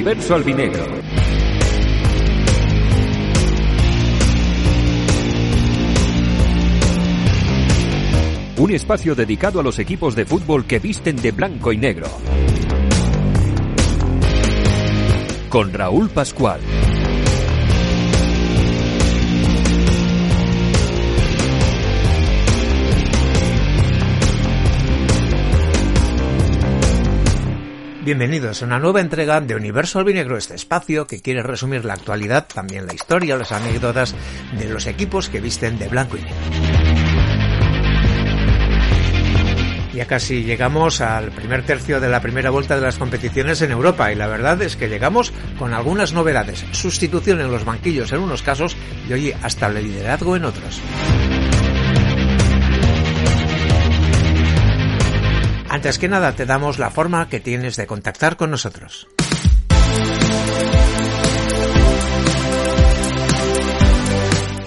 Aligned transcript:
Universo 0.00 0.34
Albinegro. 0.34 0.82
Un 8.56 8.70
espacio 8.70 9.14
dedicado 9.14 9.60
a 9.60 9.62
los 9.62 9.78
equipos 9.78 10.16
de 10.16 10.24
fútbol 10.24 10.64
que 10.64 10.78
visten 10.78 11.16
de 11.16 11.32
blanco 11.32 11.70
y 11.70 11.76
negro. 11.76 12.06
Con 15.50 15.70
Raúl 15.74 16.08
Pascual. 16.08 16.60
Bienvenidos 28.02 28.62
a 28.62 28.64
una 28.64 28.78
nueva 28.78 29.02
entrega 29.02 29.42
de 29.42 29.54
Universo 29.54 29.98
Albinegro, 29.98 30.38
este 30.38 30.54
espacio 30.54 31.06
que 31.06 31.20
quiere 31.20 31.42
resumir 31.42 31.84
la 31.84 31.92
actualidad, 31.92 32.48
también 32.48 32.86
la 32.86 32.94
historia, 32.94 33.36
las 33.36 33.52
anécdotas 33.52 34.14
de 34.58 34.70
los 34.70 34.86
equipos 34.86 35.28
que 35.28 35.38
visten 35.38 35.78
de 35.78 35.86
blanco 35.88 36.16
y 36.16 36.22
negro. 36.22 36.36
Ya 39.92 40.06
casi 40.06 40.44
llegamos 40.44 41.02
al 41.02 41.30
primer 41.30 41.66
tercio 41.66 42.00
de 42.00 42.08
la 42.08 42.22
primera 42.22 42.48
vuelta 42.48 42.74
de 42.76 42.80
las 42.80 42.96
competiciones 42.96 43.60
en 43.60 43.70
Europa 43.70 44.10
y 44.10 44.14
la 44.14 44.28
verdad 44.28 44.62
es 44.62 44.76
que 44.76 44.88
llegamos 44.88 45.30
con 45.58 45.74
algunas 45.74 46.14
novedades, 46.14 46.64
sustitución 46.72 47.42
en 47.42 47.50
los 47.50 47.66
banquillos 47.66 48.12
en 48.12 48.20
unos 48.20 48.40
casos 48.40 48.78
y 49.10 49.12
oye, 49.12 49.36
hasta 49.42 49.66
el 49.66 49.74
liderazgo 49.74 50.36
en 50.36 50.46
otros. 50.46 50.80
Antes 55.80 55.98
que 55.98 56.10
nada 56.10 56.36
te 56.36 56.44
damos 56.44 56.78
la 56.78 56.90
forma 56.90 57.26
que 57.30 57.40
tienes 57.40 57.76
de 57.76 57.86
contactar 57.86 58.36
con 58.36 58.50
nosotros. 58.50 59.08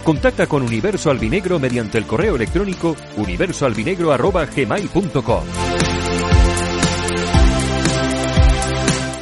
Contacta 0.04 0.48
con 0.48 0.64
Universo 0.64 1.12
Albinegro 1.12 1.60
mediante 1.60 2.00
el 2.00 2.08
correo 2.08 2.36
electrónico 2.36 2.96
universoalbinegro.gmail.com 3.18 5.44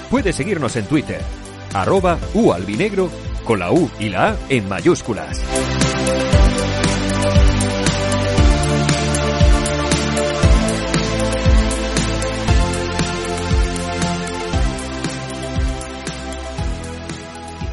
Puedes 0.10 0.34
seguirnos 0.34 0.78
en 0.78 0.86
Twitter, 0.86 1.20
arroba 1.74 2.18
ualbinegro, 2.34 3.10
con 3.44 3.60
la 3.60 3.74
U 3.74 3.92
y 4.00 4.08
la 4.08 4.30
A 4.30 4.38
en 4.48 4.70
mayúsculas. 4.70 5.44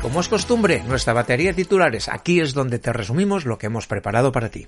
Como 0.09 0.23
es 0.23 0.29
costumbre, 0.29 0.83
nuestra 0.89 1.13
batería 1.13 1.51
de 1.51 1.63
titulares, 1.63 2.09
aquí 2.09 2.41
es 2.41 2.55
donde 2.55 2.79
te 2.79 2.95
resumimos 2.95 3.45
lo 3.45 3.59
que 3.59 3.67
hemos 3.67 3.87
preparado 3.87 4.33
para 4.33 4.49
ti. 4.49 4.67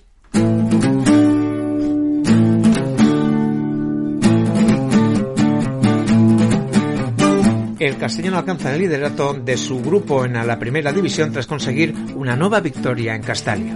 El 7.78 7.96
Castellano 7.96 8.36
alcanza 8.36 8.74
el 8.74 8.82
liderato 8.82 9.32
de 9.32 9.56
su 9.56 9.80
grupo 9.80 10.26
en 10.26 10.34
la 10.34 10.58
primera 10.58 10.92
división 10.92 11.32
tras 11.32 11.46
conseguir 11.46 11.94
una 12.14 12.36
nueva 12.36 12.60
victoria 12.60 13.14
en 13.14 13.22
Castalia. 13.22 13.74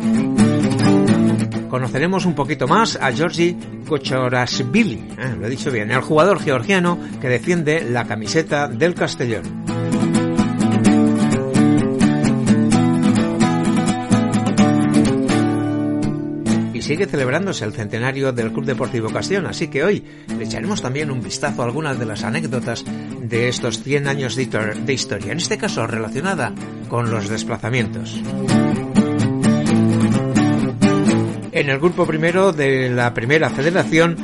Conoceremos 1.70 2.27
un 2.27 2.35
poquito 2.35 2.69
más 2.69 2.98
a 3.01 3.11
Georgi 3.11 3.57
Kochorashvili, 3.89 5.08
eh, 5.19 5.35
lo 5.41 5.47
he 5.47 5.51
dicho 5.51 5.70
bien, 5.70 5.91
el 5.91 6.03
jugador 6.03 6.41
georgiano 6.41 6.98
que 7.23 7.29
defiende 7.30 7.80
la 7.91 8.05
camiseta 8.05 8.69
del 8.69 8.95
Castellón. 8.95 9.64
Sigue 16.84 17.06
celebrándose 17.06 17.64
el 17.64 17.72
centenario 17.72 18.30
del 18.33 18.52
Club 18.52 18.67
Deportivo 18.67 19.08
Castellón, 19.08 19.46
así 19.46 19.68
que 19.68 19.83
hoy 19.83 20.05
le 20.36 20.45
echaremos 20.45 20.83
también 20.83 21.11
un 21.11 21.22
vistazo 21.22 21.62
a 21.62 21.64
algunas 21.64 21.98
de 21.98 22.05
las 22.05 22.24
anécdotas 22.24 22.84
de 23.22 23.48
estos 23.48 23.83
100 23.83 24.06
años 24.06 24.36
de 24.36 24.92
historia, 24.92 25.33
en 25.33 25.39
este 25.39 25.56
caso 25.56 25.86
relacionada 25.86 26.52
con 26.89 27.11
los 27.11 27.30
desplazamientos. 27.30 28.20
En 31.52 31.70
el 31.70 31.78
grupo 31.78 32.06
primero 32.06 32.52
de 32.52 32.90
la 32.90 33.14
primera 33.14 33.48
federación, 33.48 34.17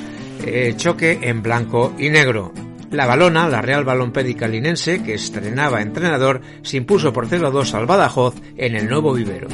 eh, 0.44 0.74
choque 0.76 1.18
en 1.22 1.42
blanco 1.42 1.94
y 1.98 2.10
negro. 2.10 2.52
La 2.90 3.06
balona, 3.06 3.48
la 3.48 3.62
Real 3.62 3.84
Balompédica 3.84 4.46
Linense, 4.46 5.02
que 5.02 5.14
estrenaba 5.14 5.80
entrenador, 5.80 6.42
se 6.60 6.76
impuso 6.76 7.10
por 7.12 7.26
0-2 7.26 7.72
al 7.72 7.86
Badajoz 7.86 8.34
en 8.58 8.76
el 8.76 8.86
nuevo 8.86 9.14
vivero. 9.14 9.48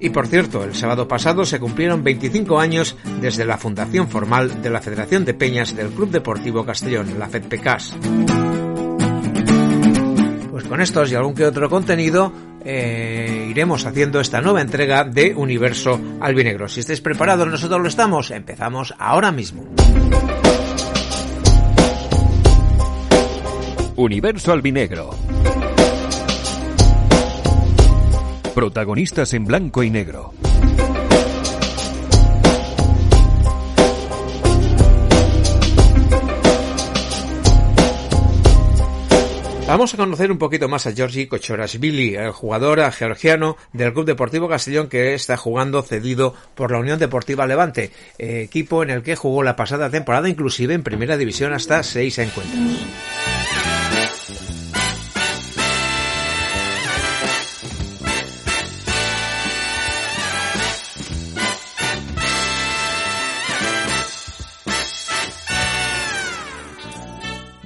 Y 0.00 0.08
por 0.08 0.26
cierto, 0.26 0.64
el 0.64 0.74
sábado 0.74 1.06
pasado 1.06 1.44
se 1.44 1.60
cumplieron 1.60 2.02
25 2.02 2.58
años 2.58 2.96
desde 3.20 3.44
la 3.44 3.58
fundación 3.58 4.08
formal 4.08 4.62
de 4.62 4.70
la 4.70 4.80
Federación 4.80 5.26
de 5.26 5.34
Peñas 5.34 5.76
del 5.76 5.90
Club 5.90 6.10
Deportivo 6.10 6.64
Castellón, 6.64 7.18
la 7.18 7.28
FEDPECAS. 7.28 7.96
Pues 10.50 10.64
con 10.64 10.80
estos 10.80 11.12
y 11.12 11.14
algún 11.14 11.34
que 11.34 11.44
otro 11.44 11.68
contenido 11.68 12.32
eh, 12.64 13.46
iremos 13.50 13.84
haciendo 13.84 14.20
esta 14.20 14.40
nueva 14.40 14.62
entrega 14.62 15.04
de 15.04 15.34
Universo 15.34 16.00
Albinegro. 16.20 16.66
Si 16.68 16.80
estáis 16.80 17.02
preparados, 17.02 17.46
nosotros 17.46 17.82
lo 17.82 17.88
estamos. 17.88 18.30
Empezamos 18.30 18.94
ahora 18.98 19.30
mismo. 19.30 19.66
Universo 23.96 24.52
Albinegro 24.52 25.10
Protagonistas 28.54 29.32
en 29.34 29.44
blanco 29.44 29.82
y 29.82 29.90
negro. 29.90 30.32
Vamos 39.68 39.94
a 39.94 39.96
conocer 39.96 40.32
un 40.32 40.38
poquito 40.38 40.68
más 40.68 40.88
a 40.88 40.92
Georgi 40.92 41.28
Kochorashvili, 41.28 42.16
el 42.16 42.32
jugador 42.32 42.90
georgiano 42.90 43.56
del 43.72 43.92
Club 43.92 44.04
Deportivo 44.04 44.48
Castellón 44.48 44.88
que 44.88 45.14
está 45.14 45.36
jugando 45.36 45.82
cedido 45.82 46.34
por 46.56 46.72
la 46.72 46.80
Unión 46.80 46.98
Deportiva 46.98 47.46
Levante, 47.46 47.92
equipo 48.18 48.82
en 48.82 48.90
el 48.90 49.04
que 49.04 49.14
jugó 49.14 49.44
la 49.44 49.54
pasada 49.54 49.88
temporada 49.88 50.28
inclusive 50.28 50.74
en 50.74 50.82
primera 50.82 51.16
división 51.16 51.52
hasta 51.52 51.84
seis 51.84 52.18
encuentros. 52.18 52.58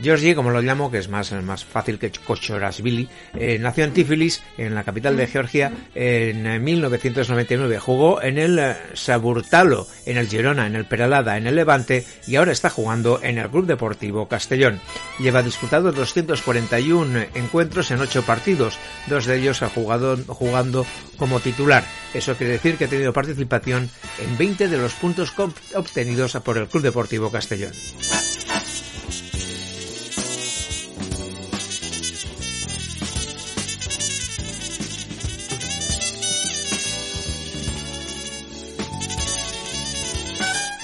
Georgi, 0.04 0.34
como 0.34 0.50
lo 0.50 0.60
llamo, 0.60 0.90
que 0.90 0.98
es 0.98 1.08
más, 1.08 1.32
más 1.32 1.64
fácil 1.64 1.98
que 1.98 2.10
Kochorashvili, 2.10 3.08
eh, 3.34 3.58
nació 3.58 3.84
en 3.84 3.92
Tiflis, 3.92 4.42
en 4.58 4.74
la 4.74 4.84
capital 4.84 5.16
de 5.16 5.26
Georgia, 5.26 5.72
en 5.94 6.62
1999. 6.62 7.78
Jugó 7.78 8.22
en 8.22 8.38
el 8.38 8.58
eh, 8.58 8.76
Saburtalo, 8.92 9.88
en 10.04 10.18
el 10.18 10.28
Girona, 10.28 10.66
en 10.66 10.76
el 10.76 10.84
Peralada, 10.84 11.38
en 11.38 11.46
el 11.46 11.56
Levante 11.56 12.04
y 12.26 12.36
ahora 12.36 12.52
está 12.52 12.68
jugando 12.68 13.20
en 13.22 13.38
el 13.38 13.48
Club 13.48 13.66
Deportivo 13.66 14.28
Castellón. 14.28 14.80
Lleva 15.18 15.42
disputados 15.42 15.94
241 15.94 17.24
encuentros 17.34 17.90
en 17.90 18.00
8 18.00 18.24
partidos, 18.26 18.78
dos 19.06 19.24
de 19.24 19.38
ellos 19.38 19.62
ha 19.62 19.70
jugado 19.70 20.18
jugando 20.26 20.84
como 21.16 21.40
titular. 21.40 21.84
Eso 22.12 22.36
quiere 22.36 22.54
decir 22.54 22.76
que 22.76 22.84
ha 22.84 22.88
tenido 22.88 23.12
participación 23.12 23.88
en 24.18 24.36
20 24.36 24.68
de 24.68 24.78
los 24.78 24.92
puntos 24.94 25.32
obtenidos 25.74 26.34
por 26.44 26.58
el 26.58 26.68
Club 26.68 26.82
Deportivo 26.82 27.30
Castellón. 27.30 27.72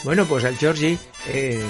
Bueno, 0.02 0.25
pues 0.25 0.44
el 0.44 0.56
Georgie 0.56 0.99
eh, 1.29 1.62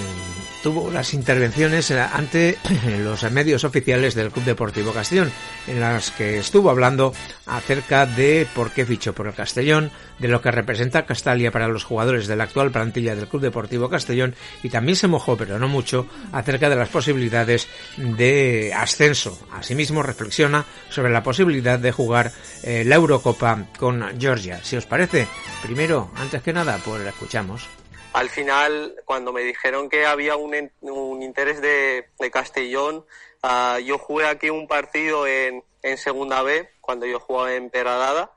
tuvo 0.63 0.89
las 0.89 1.13
intervenciones 1.13 1.91
ante 1.91 2.57
los 3.03 3.29
medios 3.29 3.65
oficiales 3.65 4.15
del 4.15 4.31
Club 4.31 4.45
Deportivo 4.45 4.93
Castellón, 4.93 5.29
en 5.67 5.81
las 5.81 6.11
que 6.11 6.37
estuvo 6.37 6.69
hablando 6.69 7.13
acerca 7.45 8.05
de 8.05 8.47
por 8.55 8.71
qué 8.71 8.85
fichó 8.85 9.13
por 9.13 9.27
el 9.27 9.33
Castellón, 9.33 9.91
de 10.19 10.29
lo 10.29 10.41
que 10.41 10.49
representa 10.49 11.05
Castalia 11.05 11.51
para 11.51 11.67
los 11.67 11.83
jugadores 11.83 12.27
de 12.27 12.37
la 12.37 12.45
actual 12.45 12.71
plantilla 12.71 13.15
del 13.15 13.27
Club 13.27 13.41
Deportivo 13.41 13.89
Castellón 13.89 14.33
y 14.63 14.69
también 14.69 14.95
se 14.95 15.09
mojó, 15.09 15.35
pero 15.35 15.59
no 15.59 15.67
mucho, 15.67 16.07
acerca 16.31 16.69
de 16.69 16.77
las 16.77 16.89
posibilidades 16.89 17.67
de 17.97 18.73
ascenso. 18.73 19.37
Asimismo, 19.51 20.03
reflexiona 20.03 20.65
sobre 20.89 21.11
la 21.11 21.21
posibilidad 21.21 21.79
de 21.79 21.91
jugar 21.91 22.31
eh, 22.63 22.83
la 22.85 22.95
Eurocopa 22.95 23.67
con 23.77 24.17
Georgia. 24.17 24.61
Si 24.63 24.77
os 24.77 24.85
parece, 24.85 25.27
primero, 25.61 26.11
antes 26.15 26.41
que 26.41 26.53
nada, 26.53 26.79
pues 26.85 27.03
la 27.03 27.09
escuchamos. 27.09 27.67
Al 28.13 28.29
final, 28.29 28.95
cuando 29.05 29.31
me 29.31 29.41
dijeron 29.41 29.89
que 29.89 30.05
había 30.05 30.35
un, 30.35 30.53
interés 31.21 31.61
de, 31.61 32.05
Castellón, 32.31 33.05
ah, 33.41 33.79
yo 33.83 33.97
jugué 33.97 34.27
aquí 34.27 34.49
un 34.49 34.67
partido 34.67 35.27
en, 35.27 35.63
Segunda 35.97 36.43
B, 36.43 36.69
cuando 36.79 37.05
yo 37.07 37.19
jugaba 37.19 37.55
en 37.55 37.69
Peralada, 37.69 38.31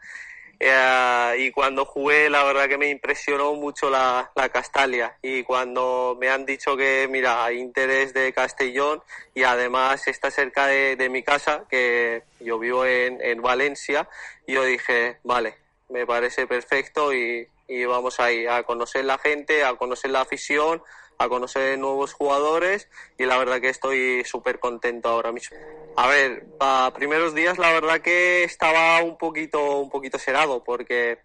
eh, 0.61 1.37
y 1.41 1.51
cuando 1.51 1.85
jugué, 1.85 2.31
la 2.31 2.43
verdad 2.45 2.69
que 2.69 2.79
me 2.79 2.89
impresionó 2.89 3.53
mucho 3.55 3.91
la, 3.91 4.31
Castalia. 4.53 5.19
Y 5.21 5.43
cuando 5.43 6.17
me 6.19 6.31
han 6.31 6.47
dicho 6.47 6.77
que, 6.77 7.07
mira, 7.11 7.45
hay 7.45 7.59
interés 7.59 8.15
de 8.15 8.33
Castellón 8.33 9.03
y 9.35 9.43
además 9.43 10.07
está 10.09 10.31
cerca 10.31 10.69
de, 10.69 11.09
mi 11.11 11.23
casa, 11.23 11.65
que 11.69 12.23
yo 12.41 12.59
vivo 12.59 12.87
en, 12.87 13.21
en 13.21 13.43
Valencia, 13.43 14.09
yo 14.47 14.65
dije, 14.65 15.19
vale, 15.25 15.57
me 15.91 16.07
parece 16.07 16.47
perfecto 16.47 17.13
y, 17.13 17.47
y 17.67 17.85
vamos 17.85 18.21
ahí 18.21 18.47
a 18.47 18.63
conocer 18.63 19.05
la 19.05 19.19
gente, 19.19 19.65
a 19.65 19.75
conocer 19.75 20.11
la 20.11 20.21
afición, 20.21 20.83
a 21.19 21.29
conocer 21.29 21.79
nuevos 21.79 22.13
jugadores 22.13 22.89
y 23.19 23.25
la 23.25 23.39
verdad 23.39 23.61
que 23.61 23.69
estoy 23.69 24.25
súper 24.25 24.59
contento 24.59 25.09
ahora 25.09 25.33
mismo. 25.33 25.57
A 25.97 26.09
ver, 26.09 26.47
a 26.61 26.93
primeros 26.95 27.35
días 27.35 27.59
la 27.59 27.73
verdad 27.73 28.01
que 28.01 28.45
estaba 28.45 29.03
un 29.03 29.17
poquito, 29.17 29.79
un 29.79 29.91
poquito 29.91 30.19
serado 30.19 30.65
porque 30.65 31.19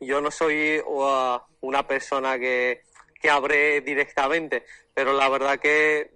yo 0.00 0.20
no 0.20 0.30
soy 0.30 0.80
uh, 0.86 1.38
una 1.60 1.86
persona 1.86 2.38
que, 2.38 2.82
que 3.20 3.30
abre 3.30 3.80
directamente, 3.80 4.64
pero 4.92 5.12
la 5.12 5.28
verdad 5.28 5.58
que 5.58 6.12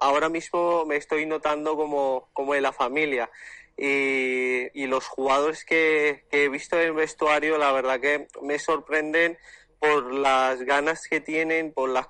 ahora 0.00 0.28
mismo 0.28 0.84
me 0.84 0.96
estoy 0.96 1.26
notando 1.26 1.76
como, 1.76 2.28
como 2.32 2.54
de 2.54 2.60
la 2.60 2.72
familia 2.72 3.30
y, 3.76 4.86
los 4.86 5.06
jugadores 5.06 5.64
que, 5.64 6.24
he 6.30 6.48
visto 6.48 6.76
en 6.76 6.88
el 6.88 6.92
vestuario, 6.92 7.58
la 7.58 7.72
verdad 7.72 8.00
que 8.00 8.28
me 8.42 8.58
sorprenden 8.58 9.38
por 9.78 10.12
las 10.12 10.62
ganas 10.62 11.08
que 11.08 11.20
tienen, 11.20 11.72
por 11.72 11.88
la 11.88 12.08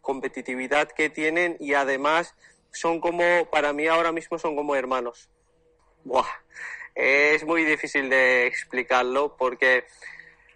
competitividad 0.00 0.88
que 0.88 1.10
tienen 1.10 1.56
y 1.60 1.74
además 1.74 2.34
son 2.72 3.00
como, 3.00 3.46
para 3.50 3.72
mí 3.72 3.86
ahora 3.86 4.12
mismo 4.12 4.38
son 4.38 4.56
como 4.56 4.74
hermanos. 4.74 5.28
Buah, 6.04 6.26
es 6.94 7.44
muy 7.44 7.64
difícil 7.64 8.08
de 8.08 8.46
explicarlo 8.46 9.36
porque 9.36 9.84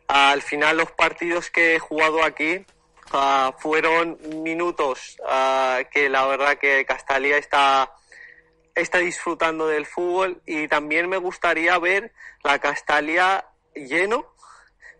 al 0.06 0.42
final 0.42 0.78
los 0.78 0.90
partidos 0.92 1.50
que 1.50 1.76
he 1.76 1.78
jugado 1.78 2.24
aquí 2.24 2.64
ah, 3.12 3.54
fueron 3.58 4.18
minutos 4.42 5.18
ah, 5.26 5.80
que 5.90 6.08
la 6.08 6.26
verdad 6.26 6.58
que 6.58 6.84
Castalia 6.84 7.38
está 7.38 7.92
está 8.80 8.98
disfrutando 8.98 9.66
del 9.66 9.86
fútbol 9.86 10.40
y 10.46 10.68
también 10.68 11.08
me 11.08 11.16
gustaría 11.16 11.78
ver 11.78 12.12
la 12.42 12.58
Castalia 12.58 13.46
lleno 13.74 14.26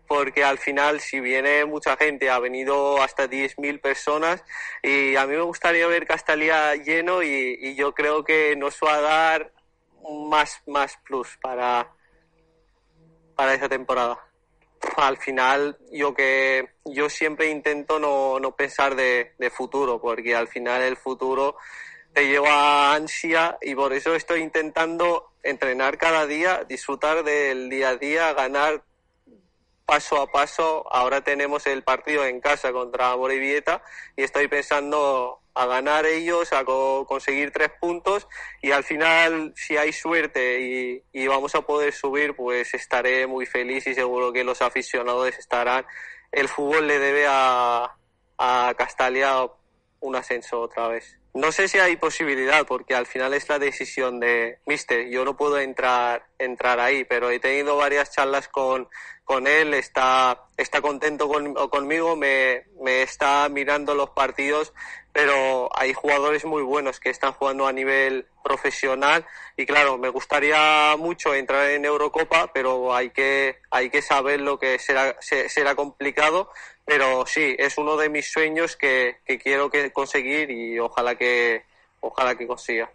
porque 0.09 0.43
al 0.43 0.57
final 0.57 0.99
si 0.99 1.19
viene 1.19 1.65
mucha 1.65 1.95
gente, 1.95 2.31
ha 2.31 2.39
venido 2.39 2.99
hasta 2.99 3.29
10.000 3.29 3.79
personas 3.79 4.43
y 4.81 5.15
a 5.15 5.27
mí 5.27 5.35
me 5.35 5.43
gustaría 5.43 5.85
ver 5.85 6.07
Castalia 6.07 6.75
lleno 6.75 7.21
y, 7.21 7.75
yo 7.75 7.93
creo 7.93 8.23
que 8.23 8.55
nos 8.55 8.79
va 8.83 8.95
a 8.95 9.01
dar 9.01 9.53
más, 10.27 10.63
más 10.65 10.97
plus 11.05 11.37
para, 11.39 11.93
para 13.35 13.53
esa 13.53 13.69
temporada. 13.69 14.17
Al 14.97 15.17
final 15.17 15.77
yo 15.91 16.15
que 16.15 16.69
yo 16.85 17.07
siempre 17.07 17.51
intento 17.51 17.99
no, 17.99 18.39
no 18.39 18.55
pensar 18.55 18.95
de, 18.95 19.33
de 19.37 19.49
futuro 19.51 20.01
porque 20.01 20.35
al 20.35 20.47
final 20.47 20.81
el 20.81 20.97
futuro 20.97 21.55
te 22.13 22.27
lleva 22.27 22.93
ansia 22.93 23.57
y 23.61 23.75
por 23.75 23.93
eso 23.93 24.15
estoy 24.15 24.41
intentando 24.41 25.31
entrenar 25.43 25.97
cada 25.97 26.25
día, 26.25 26.63
disfrutar 26.67 27.23
del 27.23 27.69
día 27.69 27.89
a 27.89 27.95
día, 27.95 28.33
ganar 28.33 28.83
paso 29.85 30.21
a 30.21 30.27
paso. 30.31 30.85
Ahora 30.91 31.23
tenemos 31.23 31.65
el 31.65 31.83
partido 31.83 32.25
en 32.25 32.41
casa 32.41 32.71
contra 32.71 33.15
Morevieta 33.15 33.81
y 34.15 34.23
estoy 34.23 34.47
pensando 34.47 35.39
a 35.55 35.65
ganar 35.65 36.05
ellos, 36.05 36.53
a 36.53 36.63
conseguir 36.63 37.51
tres 37.51 37.71
puntos 37.81 38.27
y 38.61 38.71
al 38.71 38.83
final, 38.83 39.51
si 39.55 39.77
hay 39.77 39.91
suerte 39.91 40.61
y, 40.61 41.03
y, 41.11 41.27
vamos 41.27 41.53
a 41.55 41.61
poder 41.61 41.91
subir, 41.91 42.35
pues 42.35 42.73
estaré 42.73 43.27
muy 43.27 43.45
feliz 43.45 43.85
y 43.87 43.93
seguro 43.93 44.31
que 44.31 44.43
los 44.43 44.61
aficionados 44.61 45.37
estarán. 45.37 45.85
El 46.31 46.47
fútbol 46.47 46.87
le 46.87 46.99
debe 46.99 47.25
a, 47.27 47.95
a 48.37 48.73
Castalia 48.77 49.49
un 49.99 50.15
ascenso 50.15 50.61
otra 50.61 50.87
vez. 50.87 51.17
No 51.39 51.53
sé 51.53 51.69
si 51.69 51.79
hay 51.79 51.95
posibilidad, 51.95 52.65
porque 52.65 52.93
al 52.93 53.05
final 53.05 53.33
es 53.33 53.47
la 53.47 53.59
decisión 53.59 54.19
de 54.19 54.59
Mister. 54.65 55.09
Yo 55.09 55.23
no 55.23 55.37
puedo 55.37 55.57
entrar, 55.57 56.25
entrar 56.37 56.81
ahí, 56.81 57.05
pero 57.05 57.29
he 57.29 57.39
tenido 57.39 57.77
varias 57.77 58.11
charlas 58.11 58.49
con, 58.49 58.89
con 59.23 59.47
él, 59.47 59.73
está, 59.73 60.49
está 60.57 60.81
contento 60.81 61.29
conmigo, 61.69 62.17
me, 62.17 62.65
me 62.81 63.03
está 63.03 63.47
mirando 63.47 63.95
los 63.95 64.09
partidos, 64.09 64.73
pero 65.13 65.69
hay 65.75 65.93
jugadores 65.93 66.45
muy 66.45 66.61
buenos 66.63 66.99
que 66.99 67.09
están 67.09 67.33
jugando 67.33 67.67
a 67.67 67.73
nivel 67.73 68.27
profesional 68.43 69.25
y 69.57 69.65
claro, 69.65 69.97
me 69.97 70.09
gustaría 70.09 70.95
mucho 70.97 71.33
entrar 71.33 71.69
en 71.71 71.85
Eurocopa, 71.85 72.51
pero 72.53 72.93
hay 72.93 73.09
que, 73.09 73.57
hay 73.71 73.89
que 73.89 74.01
saber 74.01 74.41
lo 74.41 74.59
que 74.59 74.79
será, 74.79 75.15
será 75.19 75.75
complicado, 75.75 76.51
pero 76.85 77.25
sí, 77.25 77.55
es 77.57 77.77
uno 77.77 77.97
de 77.97 78.09
mis 78.09 78.31
sueños 78.31 78.75
que, 78.75 79.17
que 79.25 79.37
quiero 79.37 79.69
que 79.69 79.91
conseguir 79.91 80.51
y 80.51 80.79
ojalá 80.79 81.15
que, 81.15 81.63
ojalá 81.99 82.35
que 82.35 82.47
consiga. 82.47 82.89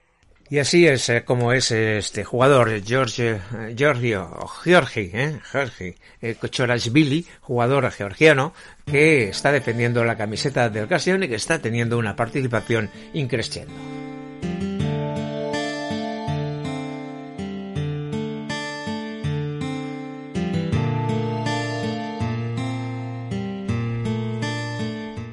Y 0.51 0.59
así 0.59 0.87
es 0.87 1.09
eh, 1.09 1.25
como 1.25 1.53
es 1.53 1.71
este 1.71 2.23
jugador, 2.23 2.83
George, 2.85 3.31
eh, 3.31 3.75
Giorgio, 3.75 4.29
Georgi, 4.63 5.11
eh, 5.13 5.41
Georgi 5.51 5.95
eh, 6.21 7.25
jugador 7.41 7.91
georgiano, 7.91 8.53
que 8.85 9.29
está 9.29 9.53
defendiendo 9.53 10.05
la 10.05 10.17
camiseta 10.17 10.69
del 10.69 10.85
ocasión 10.85 11.23
y 11.23 11.29
que 11.29 11.37
está 11.37 11.61
teniendo 11.61 11.97
una 11.99 12.15
participación 12.15 12.91
increciendo. 13.15 14.04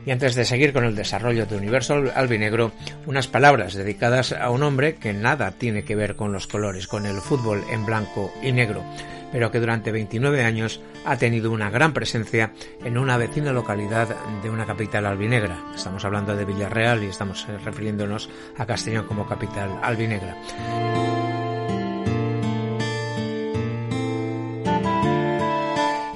Y 0.06 0.12
antes 0.12 0.36
de 0.36 0.46
seguir 0.46 0.74
con 0.74 0.84
el 0.84 0.96
desarrollo 0.96 1.46
de 1.46 1.56
Universo 1.56 2.04
Albinegro, 2.16 2.72
unas 3.06 3.28
palabras 3.28 3.74
dedicadas 3.74 4.32
a 4.32 4.50
un 4.50 4.64
hombre 4.64 4.96
que 4.96 5.14
nada 5.14 5.52
tiene 5.52 5.84
que 5.84 5.96
ver 5.96 6.16
con 6.16 6.34
los 6.34 6.48
colores, 6.48 6.88
con 6.88 7.06
el 7.06 7.22
fútbol 7.22 7.64
en 7.70 7.86
blanco 7.86 8.34
y 8.42 8.52
negro, 8.52 8.84
pero 9.32 9.52
que 9.52 9.60
durante 9.60 9.92
29 9.92 10.44
años 10.44 10.82
ha 11.06 11.18
tenido 11.18 11.52
una 11.52 11.70
gran 11.70 11.94
presencia 11.94 12.52
en 12.84 12.98
una 12.98 13.18
vecina 13.18 13.54
localidad 13.54 14.10
de 14.42 14.50
una 14.50 14.66
capital 14.66 15.06
albinegra. 15.06 15.58
Estamos 15.76 16.04
hablando 16.04 16.36
de 16.36 16.46
Villarreal 16.46 17.04
y 17.04 17.08
estamos 17.08 17.46
refiriéndonos 17.64 18.30
a 18.58 18.66
Castellón 18.66 19.06
como 19.06 19.28
capital 19.28 19.80
albinegra. 19.84 20.36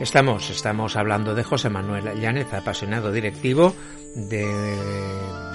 Estamos, 0.05 0.51
estamos 0.51 0.95
hablando 0.97 1.33
de 1.33 1.43
José 1.43 1.67
Manuel 1.67 2.21
Llánez, 2.21 2.53
apasionado 2.53 3.11
directivo 3.11 3.75
de, 4.13 4.45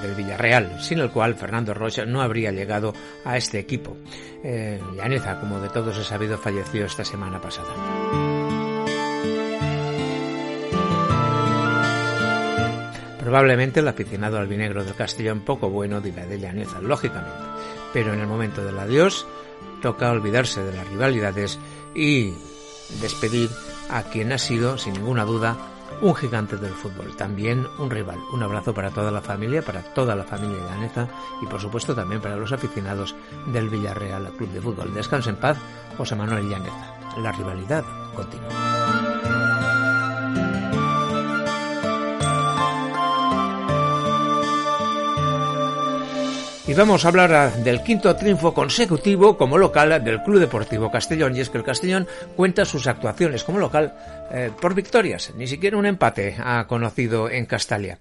del 0.02 0.14
Villarreal, 0.16 0.82
sin 0.82 0.98
el 0.98 1.12
cual 1.12 1.36
Fernando 1.36 1.72
Rocha 1.72 2.04
no 2.04 2.20
habría 2.20 2.50
llegado 2.50 2.92
a 3.24 3.36
este 3.36 3.60
equipo. 3.60 3.96
Eh, 4.42 4.80
como 5.40 5.60
de 5.60 5.68
todos 5.68 5.96
he 5.96 6.02
sabido, 6.02 6.36
falleció 6.36 6.84
esta 6.84 7.04
semana 7.04 7.40
pasada. 7.40 7.68
Probablemente 13.20 13.78
el 13.78 13.86
aficionado 13.86 14.36
albinegro 14.38 14.82
del 14.82 14.96
Castellón 14.96 15.42
poco 15.44 15.70
bueno 15.70 16.00
dirá 16.00 16.26
de 16.26 16.40
Llaneza, 16.40 16.80
lógicamente, 16.80 17.38
pero 17.92 18.14
en 18.14 18.20
el 18.20 18.26
momento 18.26 18.64
del 18.64 18.80
adiós 18.80 19.28
toca 19.80 20.10
olvidarse 20.10 20.60
de 20.64 20.76
las 20.76 20.88
rivalidades 20.88 21.60
y 21.94 22.34
despedir 23.00 23.48
a 23.90 24.04
quien 24.04 24.32
ha 24.32 24.38
sido, 24.38 24.78
sin 24.78 24.94
ninguna 24.94 25.24
duda, 25.24 25.56
un 26.00 26.14
gigante 26.14 26.56
del 26.56 26.72
fútbol, 26.72 27.14
también 27.16 27.66
un 27.78 27.90
rival. 27.90 28.18
Un 28.32 28.42
abrazo 28.42 28.72
para 28.72 28.90
toda 28.90 29.10
la 29.10 29.20
familia, 29.20 29.62
para 29.62 29.82
toda 29.82 30.14
la 30.14 30.24
familia 30.24 30.58
de 30.58 31.08
y 31.42 31.46
por 31.46 31.60
supuesto 31.60 31.94
también 31.94 32.20
para 32.20 32.36
los 32.36 32.52
aficionados 32.52 33.14
del 33.46 33.68
Villarreal 33.68 34.30
Club 34.36 34.50
de 34.50 34.60
Fútbol. 34.60 34.94
Descanse 34.94 35.30
en 35.30 35.36
paz, 35.36 35.58
José 35.96 36.16
Manuel 36.16 36.48
Llaneza. 36.48 36.94
La 37.18 37.32
rivalidad 37.32 37.84
continúa. 38.14 38.69
Y 46.70 46.72
vamos 46.72 47.04
a 47.04 47.08
hablar 47.08 47.52
del 47.64 47.82
quinto 47.82 48.14
triunfo 48.14 48.54
consecutivo 48.54 49.36
como 49.36 49.58
local 49.58 50.04
del 50.04 50.22
Club 50.22 50.38
Deportivo 50.38 50.88
Castellón. 50.88 51.34
Y 51.34 51.40
es 51.40 51.50
que 51.50 51.58
el 51.58 51.64
Castellón 51.64 52.06
cuenta 52.36 52.64
sus 52.64 52.86
actuaciones 52.86 53.42
como 53.42 53.58
local 53.58 53.92
eh, 54.30 54.52
por 54.60 54.76
victorias. 54.76 55.32
Ni 55.36 55.48
siquiera 55.48 55.76
un 55.76 55.84
empate 55.84 56.36
ha 56.38 56.68
conocido 56.68 57.28
en 57.28 57.46
Castalia. 57.46 57.98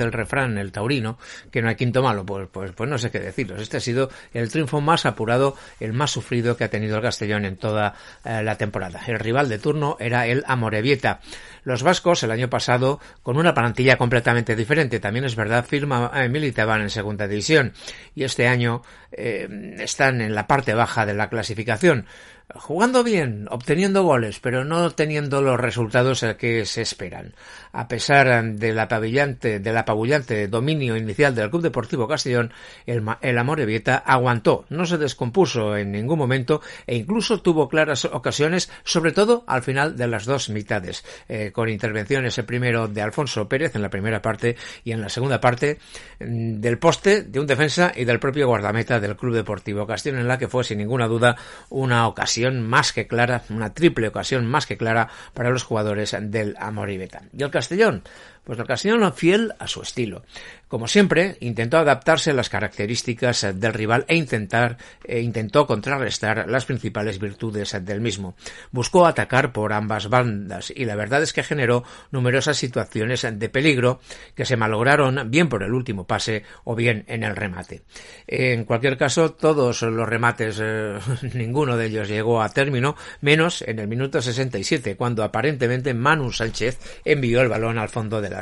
El 0.00 0.12
refrán, 0.12 0.58
el 0.58 0.72
taurino, 0.72 1.18
que 1.50 1.62
no 1.62 1.68
hay 1.68 1.76
quinto 1.76 2.02
malo, 2.02 2.24
pues, 2.24 2.48
pues, 2.50 2.72
pues 2.72 2.88
no 2.88 2.98
sé 2.98 3.10
qué 3.10 3.20
deciros. 3.20 3.60
Este 3.60 3.78
ha 3.78 3.80
sido 3.80 4.10
el 4.32 4.50
triunfo 4.50 4.80
más 4.80 5.06
apurado, 5.06 5.56
el 5.80 5.92
más 5.92 6.10
sufrido 6.10 6.56
que 6.56 6.64
ha 6.64 6.70
tenido 6.70 6.96
el 6.96 7.02
Castellón 7.02 7.44
en 7.44 7.56
toda 7.56 7.94
eh, 8.24 8.42
la 8.42 8.56
temporada. 8.56 9.00
El 9.06 9.18
rival 9.18 9.48
de 9.48 9.58
turno 9.58 9.96
era 10.00 10.26
el 10.26 10.44
Amorebieta. 10.46 11.20
Los 11.64 11.82
vascos 11.82 12.22
el 12.22 12.30
año 12.30 12.48
pasado 12.48 13.00
con 13.22 13.36
una 13.36 13.54
plantilla 13.54 13.96
completamente 13.96 14.56
diferente. 14.56 15.00
También 15.00 15.24
es 15.24 15.36
verdad, 15.36 15.66
eh, 15.70 16.28
militaban 16.28 16.82
en 16.82 16.90
segunda 16.90 17.28
división 17.28 17.72
y 18.14 18.24
este 18.24 18.48
año 18.48 18.82
eh, 19.12 19.76
están 19.78 20.20
en 20.20 20.34
la 20.34 20.46
parte 20.46 20.74
baja 20.74 21.06
de 21.06 21.14
la 21.14 21.28
clasificación 21.28 22.06
jugando 22.54 23.04
bien, 23.04 23.46
obteniendo 23.50 24.02
goles, 24.02 24.40
pero 24.40 24.64
no 24.64 24.90
teniendo 24.90 25.42
los 25.42 25.60
resultados 25.60 26.24
que 26.38 26.64
se 26.64 26.82
esperan. 26.82 27.34
A 27.72 27.88
pesar 27.88 28.42
del 28.54 28.78
apabullante, 28.78 29.60
del 29.60 29.76
apabullante 29.76 30.48
dominio 30.48 30.96
inicial 30.96 31.34
del 31.34 31.50
Club 31.50 31.62
Deportivo 31.62 32.08
Castellón, 32.08 32.52
el, 32.86 33.04
el 33.20 33.38
Amorebieta 33.38 33.98
aguantó, 33.98 34.64
no 34.70 34.86
se 34.86 34.98
descompuso 34.98 35.76
en 35.76 35.92
ningún 35.92 36.18
momento 36.18 36.62
e 36.86 36.96
incluso 36.96 37.42
tuvo 37.42 37.68
claras 37.68 38.06
ocasiones, 38.06 38.70
sobre 38.82 39.12
todo 39.12 39.44
al 39.46 39.62
final 39.62 39.96
de 39.96 40.06
las 40.06 40.24
dos 40.24 40.48
mitades, 40.48 41.04
eh, 41.28 41.47
con 41.52 41.68
intervenciones 41.68 42.36
el 42.38 42.44
primero 42.44 42.88
de 42.88 43.02
Alfonso 43.02 43.48
Pérez 43.48 43.74
en 43.74 43.82
la 43.82 43.90
primera 43.90 44.22
parte 44.22 44.56
y 44.84 44.92
en 44.92 45.00
la 45.00 45.08
segunda 45.08 45.40
parte 45.40 45.78
mm, 46.20 46.60
del 46.60 46.78
poste 46.78 47.22
de 47.22 47.40
un 47.40 47.46
defensa 47.46 47.92
y 47.94 48.04
del 48.04 48.18
propio 48.18 48.46
guardameta 48.46 49.00
del 49.00 49.16
Club 49.16 49.34
Deportivo 49.34 49.86
Castellón, 49.86 50.20
en 50.20 50.28
la 50.28 50.38
que 50.38 50.48
fue 50.48 50.64
sin 50.64 50.78
ninguna 50.78 51.06
duda 51.06 51.36
una 51.68 52.06
ocasión 52.06 52.62
más 52.62 52.92
que 52.92 53.06
clara, 53.06 53.42
una 53.50 53.72
triple 53.74 54.08
ocasión 54.08 54.46
más 54.46 54.66
que 54.66 54.76
clara 54.76 55.08
para 55.34 55.50
los 55.50 55.62
jugadores 55.62 56.16
del 56.20 56.56
Amoribeta. 56.58 57.22
Y 57.36 57.42
el 57.42 57.50
Castellón, 57.50 58.02
pues 58.48 58.58
el 58.58 58.66
Castellón 58.66 59.12
fiel 59.12 59.52
a 59.58 59.66
su 59.66 59.82
estilo. 59.82 60.22
Como 60.68 60.88
siempre, 60.88 61.36
intentó 61.40 61.76
adaptarse 61.76 62.30
a 62.30 62.34
las 62.34 62.48
características 62.48 63.46
del 63.54 63.74
rival 63.74 64.06
e 64.08 64.16
intentar, 64.16 64.78
e 65.04 65.20
intentó 65.20 65.66
contrarrestar 65.66 66.48
las 66.48 66.64
principales 66.64 67.18
virtudes 67.18 67.76
del 67.84 68.00
mismo. 68.00 68.36
Buscó 68.70 69.06
atacar 69.06 69.52
por 69.52 69.74
ambas 69.74 70.08
bandas 70.08 70.72
y 70.74 70.86
la 70.86 70.96
verdad 70.96 71.22
es 71.22 71.34
que 71.34 71.42
generó 71.42 71.84
numerosas 72.10 72.56
situaciones 72.56 73.26
de 73.30 73.48
peligro 73.50 74.00
que 74.34 74.46
se 74.46 74.56
malograron 74.56 75.30
bien 75.30 75.50
por 75.50 75.62
el 75.62 75.74
último 75.74 76.06
pase 76.06 76.42
o 76.64 76.74
bien 76.74 77.04
en 77.06 77.24
el 77.24 77.36
remate. 77.36 77.82
En 78.26 78.64
cualquier 78.64 78.96
caso, 78.96 79.32
todos 79.32 79.82
los 79.82 80.08
remates, 80.08 80.58
eh, 80.62 80.98
ninguno 81.34 81.76
de 81.76 81.84
ellos 81.84 82.08
llegó 82.08 82.40
a 82.40 82.48
término, 82.48 82.96
menos 83.20 83.60
en 83.60 83.78
el 83.78 83.88
minuto 83.88 84.22
67, 84.22 84.96
cuando 84.96 85.22
aparentemente 85.22 85.92
Manu 85.92 86.32
Sánchez 86.32 86.78
envió 87.04 87.42
el 87.42 87.48
balón 87.48 87.76
al 87.76 87.90
fondo 87.90 88.22
de 88.22 88.37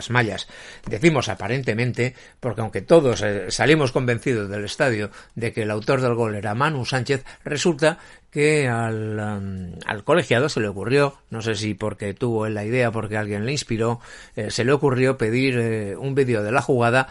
Decimos 0.87 1.29
aparentemente 1.29 2.15
porque 2.41 2.61
aunque 2.61 2.83
todos 2.83 3.23
eh, 3.23 3.51
salimos 3.51 3.93
convencidos 3.93 4.49
del 4.49 4.65
estadio 4.65 5.11
de 5.35 5.53
que 5.53 5.63
el 5.63 5.71
autor 5.71 6.01
del 6.01 6.15
gol 6.15 6.35
era 6.35 6.55
Manu 6.55 6.85
Sánchez, 6.85 7.25
resulta 7.45 7.99
que 8.31 8.69
al, 8.69 9.19
um, 9.19 9.73
al, 9.87 10.05
colegiado 10.05 10.49
se 10.49 10.61
le 10.61 10.69
ocurrió, 10.69 11.17
no 11.31 11.41
sé 11.41 11.55
si 11.55 11.75
porque 11.75 12.13
tuvo 12.13 12.49
la 12.49 12.65
idea, 12.65 12.91
porque 12.91 13.17
alguien 13.17 13.47
le 13.47 13.53
inspiró, 13.53 14.01
eh, 14.35 14.51
se 14.51 14.65
le 14.65 14.73
ocurrió 14.73 15.17
pedir 15.17 15.59
eh, 15.59 15.97
un 15.97 16.15
vídeo 16.15 16.43
de 16.43 16.53
la 16.53 16.63
jugada 16.63 17.09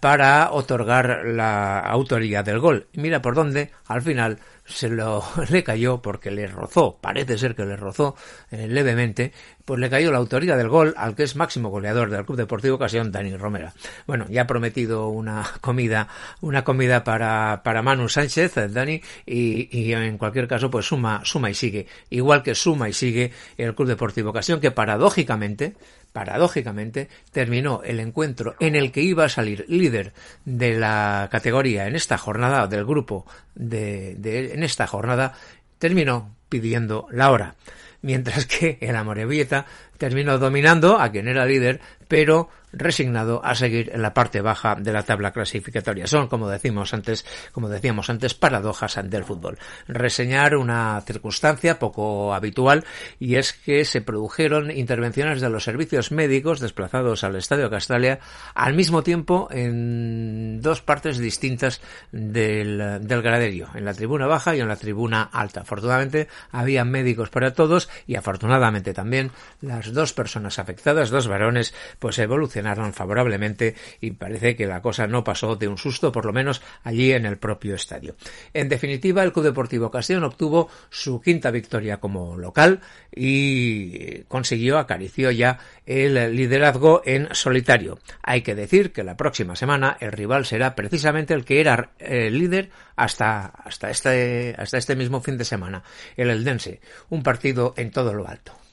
para 0.00 0.52
otorgar 0.52 1.24
la 1.24 1.80
autoría 1.80 2.44
del 2.44 2.60
gol. 2.60 2.86
Y 2.92 3.00
mira 3.00 3.20
por 3.20 3.34
dónde, 3.34 3.72
al 3.86 4.00
final 4.00 4.38
se 4.64 4.88
lo 4.88 5.24
le 5.50 5.64
cayó 5.64 6.00
porque 6.00 6.30
le 6.30 6.46
rozó, 6.46 6.98
parece 7.00 7.36
ser 7.36 7.56
que 7.56 7.64
le 7.64 7.76
rozó 7.76 8.14
levemente 8.52 9.32
pues 9.66 9.80
le 9.80 9.90
cayó 9.90 10.12
la 10.12 10.18
autoridad 10.18 10.56
del 10.56 10.68
gol 10.68 10.94
al 10.96 11.16
que 11.16 11.24
es 11.24 11.34
máximo 11.34 11.70
goleador 11.70 12.08
del 12.08 12.24
Club 12.24 12.38
Deportivo 12.38 12.76
Ocasión, 12.76 13.10
Dani 13.10 13.36
Romera. 13.36 13.74
Bueno, 14.06 14.24
ya 14.30 14.42
ha 14.42 14.46
prometido 14.46 15.08
una 15.08 15.44
comida, 15.60 16.08
una 16.40 16.62
comida 16.62 17.02
para, 17.02 17.62
para 17.64 17.82
Manu 17.82 18.08
Sánchez, 18.08 18.54
Dani, 18.70 19.02
y, 19.26 19.68
y, 19.76 19.92
en 19.92 20.18
cualquier 20.18 20.46
caso, 20.46 20.70
pues 20.70 20.86
suma, 20.86 21.20
suma 21.24 21.50
y 21.50 21.54
sigue. 21.54 21.88
Igual 22.10 22.44
que 22.44 22.54
suma 22.54 22.88
y 22.88 22.92
sigue 22.92 23.32
el 23.58 23.74
Club 23.74 23.88
Deportivo 23.88 24.30
Ocasión, 24.30 24.60
que 24.60 24.70
paradójicamente, 24.70 25.74
paradójicamente, 26.12 27.08
terminó 27.32 27.82
el 27.82 27.98
encuentro 27.98 28.54
en 28.60 28.76
el 28.76 28.92
que 28.92 29.00
iba 29.02 29.24
a 29.24 29.28
salir 29.28 29.64
líder 29.68 30.12
de 30.44 30.78
la 30.78 31.28
categoría 31.32 31.88
en 31.88 31.96
esta 31.96 32.18
jornada, 32.18 32.68
del 32.68 32.84
grupo 32.84 33.26
de, 33.56 34.14
de 34.14 34.54
en 34.54 34.62
esta 34.62 34.86
jornada, 34.86 35.32
terminó 35.80 36.36
pidiendo 36.48 37.08
la 37.10 37.32
hora 37.32 37.56
mientras 38.02 38.46
que 38.46 38.78
el 38.80 38.96
Amorebieta 38.96 39.66
terminó 39.98 40.38
dominando 40.38 40.98
a 40.98 41.10
quien 41.10 41.28
era 41.28 41.46
líder, 41.46 41.80
pero 42.08 42.48
resignado 42.72 43.40
a 43.44 43.54
seguir 43.54 43.90
en 43.94 44.02
la 44.02 44.14
parte 44.14 44.40
baja 44.40 44.74
de 44.74 44.92
la 44.92 45.02
tabla 45.02 45.32
clasificatoria. 45.32 46.06
Son, 46.06 46.28
como 46.28 46.48
decimos 46.48 46.92
antes, 46.94 47.24
como 47.52 47.68
decíamos 47.68 48.10
antes, 48.10 48.34
paradojas 48.34 48.98
del 49.04 49.24
fútbol. 49.24 49.58
Reseñar 49.88 50.56
una 50.56 51.00
circunstancia 51.06 51.78
poco 51.78 52.34
habitual 52.34 52.84
y 53.18 53.36
es 53.36 53.52
que 53.52 53.84
se 53.84 54.00
produjeron 54.00 54.70
intervenciones 54.70 55.40
de 55.40 55.50
los 55.50 55.64
servicios 55.64 56.12
médicos 56.12 56.60
desplazados 56.60 57.24
al 57.24 57.36
Estadio 57.36 57.70
Castalia 57.70 58.20
al 58.54 58.74
mismo 58.74 59.02
tiempo 59.02 59.48
en 59.50 60.60
dos 60.60 60.82
partes 60.82 61.18
distintas 61.18 61.80
del, 62.12 63.00
del 63.06 63.22
graderio, 63.22 63.68
en 63.74 63.84
la 63.84 63.94
tribuna 63.94 64.26
baja 64.26 64.54
y 64.54 64.60
en 64.60 64.68
la 64.68 64.76
tribuna 64.76 65.22
alta. 65.22 65.60
Afortunadamente 65.62 66.28
había 66.50 66.84
médicos 66.84 67.30
para 67.30 67.54
todos 67.54 67.88
y 68.06 68.16
afortunadamente 68.16 68.92
también 68.92 69.30
las 69.60 69.85
dos 69.92 70.12
personas 70.12 70.58
afectadas, 70.58 71.10
dos 71.10 71.28
varones, 71.28 71.74
pues 71.98 72.18
evolucionaron 72.18 72.92
favorablemente 72.92 73.74
y 74.00 74.12
parece 74.12 74.56
que 74.56 74.66
la 74.66 74.82
cosa 74.82 75.06
no 75.06 75.24
pasó 75.24 75.56
de 75.56 75.68
un 75.68 75.78
susto, 75.78 76.12
por 76.12 76.24
lo 76.24 76.32
menos 76.32 76.62
allí 76.84 77.12
en 77.12 77.26
el 77.26 77.38
propio 77.38 77.74
estadio. 77.74 78.16
En 78.52 78.68
definitiva, 78.68 79.22
el 79.22 79.32
Club 79.32 79.46
Deportivo 79.46 79.90
Castellón 79.90 80.24
obtuvo 80.24 80.68
su 80.90 81.20
quinta 81.20 81.50
victoria 81.50 81.98
como 81.98 82.36
local 82.36 82.80
y 83.14 84.20
consiguió, 84.24 84.78
acarició 84.78 85.30
ya 85.30 85.58
el 85.84 86.34
liderazgo 86.34 87.02
en 87.04 87.28
solitario. 87.34 87.98
Hay 88.22 88.42
que 88.42 88.54
decir 88.54 88.92
que 88.92 89.04
la 89.04 89.16
próxima 89.16 89.56
semana 89.56 89.96
el 90.00 90.12
rival 90.12 90.44
será 90.44 90.74
precisamente 90.74 91.34
el 91.34 91.44
que 91.44 91.60
era 91.60 91.90
el 91.98 92.16
eh, 92.16 92.30
líder 92.30 92.70
hasta, 92.96 93.46
hasta, 93.46 93.90
este, 93.90 94.54
hasta 94.58 94.78
este 94.78 94.96
mismo 94.96 95.20
fin 95.20 95.38
de 95.38 95.44
semana, 95.44 95.82
el 96.16 96.30
Eldense, 96.30 96.80
un 97.10 97.22
partido 97.22 97.74
en 97.76 97.90
todo 97.90 98.14
lo 98.14 98.26
alto. 98.26 98.65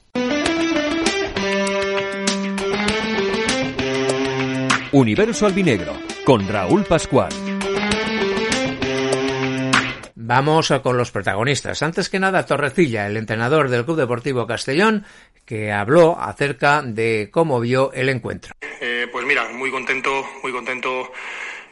Universo 4.94 5.46
Albinegro, 5.46 5.92
con 6.24 6.46
Raúl 6.46 6.84
Pascual. 6.84 7.32
Vamos 10.14 10.72
con 10.84 10.96
los 10.96 11.10
protagonistas. 11.10 11.82
Antes 11.82 12.08
que 12.08 12.20
nada, 12.20 12.46
Torrecilla, 12.46 13.08
el 13.08 13.16
entrenador 13.16 13.70
del 13.70 13.84
Club 13.84 13.96
Deportivo 13.96 14.46
Castellón, 14.46 15.04
que 15.44 15.72
habló 15.72 16.16
acerca 16.16 16.80
de 16.82 17.28
cómo 17.32 17.58
vio 17.58 17.92
el 17.92 18.08
encuentro. 18.08 18.54
Eh, 18.80 19.08
pues 19.10 19.26
mira, 19.26 19.48
muy 19.48 19.72
contento, 19.72 20.24
muy 20.44 20.52
contento 20.52 21.10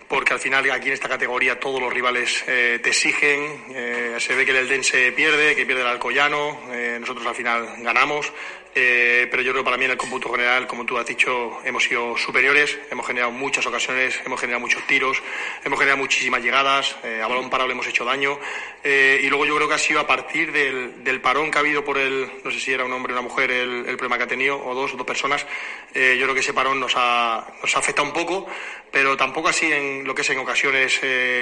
porque 0.08 0.32
al 0.32 0.40
final 0.40 0.68
aquí 0.72 0.88
en 0.88 0.94
esta 0.94 1.08
categoría 1.08 1.60
todos 1.60 1.80
los 1.80 1.94
rivales 1.94 2.42
eh, 2.48 2.80
te 2.82 2.88
exigen, 2.88 3.66
eh, 3.72 4.16
se 4.18 4.34
ve 4.34 4.44
que 4.44 4.50
el 4.50 4.56
Eldense 4.58 5.12
pierde, 5.12 5.54
que 5.54 5.64
pierde 5.64 5.82
el 5.82 5.88
Alcoyano, 5.88 6.58
nosotros 6.98 7.24
al 7.24 7.36
final 7.36 7.66
ganamos, 7.78 8.32
eh, 8.74 9.28
pero 9.30 9.42
yo 9.42 9.52
creo 9.52 9.62
que 9.62 9.66
para 9.66 9.76
mí 9.76 9.84
en 9.84 9.90
el 9.90 9.96
cómputo 9.98 10.30
general, 10.30 10.66
como 10.66 10.86
tú 10.86 10.96
has 10.96 11.04
dicho, 11.04 11.58
hemos 11.62 11.84
sido 11.84 12.16
superiores, 12.16 12.78
hemos 12.90 13.06
generado 13.06 13.30
muchas 13.30 13.66
ocasiones, 13.66 14.18
hemos 14.24 14.40
generado 14.40 14.60
muchos 14.60 14.86
tiros, 14.86 15.22
hemos 15.62 15.78
generado 15.78 15.98
muchísimas 15.98 16.42
llegadas, 16.42 16.96
eh, 17.04 17.20
a 17.22 17.28
balón 17.28 17.50
parado 17.50 17.68
le 17.68 17.74
hemos 17.74 17.86
hecho 17.86 18.06
daño. 18.06 18.38
Eh, 18.82 19.20
y 19.22 19.28
luego 19.28 19.44
yo 19.44 19.56
creo 19.56 19.68
que 19.68 19.74
ha 19.74 19.78
sido 19.78 20.00
a 20.00 20.06
partir 20.06 20.52
del, 20.52 21.04
del, 21.04 21.20
parón 21.20 21.50
que 21.50 21.58
ha 21.58 21.60
habido 21.60 21.84
por 21.84 21.98
el, 21.98 22.30
no 22.42 22.50
sé 22.50 22.60
si 22.60 22.72
era 22.72 22.84
un 22.84 22.92
hombre 22.92 23.12
o 23.12 23.16
una 23.16 23.28
mujer 23.28 23.50
el, 23.50 23.84
el 23.86 23.96
problema 23.96 24.16
que 24.16 24.24
ha 24.24 24.28
tenido, 24.28 24.64
o 24.64 24.74
dos 24.74 24.94
o 24.94 24.96
dos 24.96 25.06
personas, 25.06 25.46
yo 25.94 26.22
creo 26.22 26.34
que 26.34 26.40
ese 26.40 26.54
parón 26.54 26.80
nos 26.80 26.94
ha, 26.96 27.46
nos 27.60 27.76
afectado 27.76 28.08
un 28.08 28.14
poco, 28.14 28.46
pero 28.90 29.16
tampoco 29.16 29.50
así 29.50 29.70
en 29.70 30.04
lo 30.04 30.14
que 30.14 30.22
es 30.22 30.30
en 30.30 30.38
ocasiones, 30.38 30.98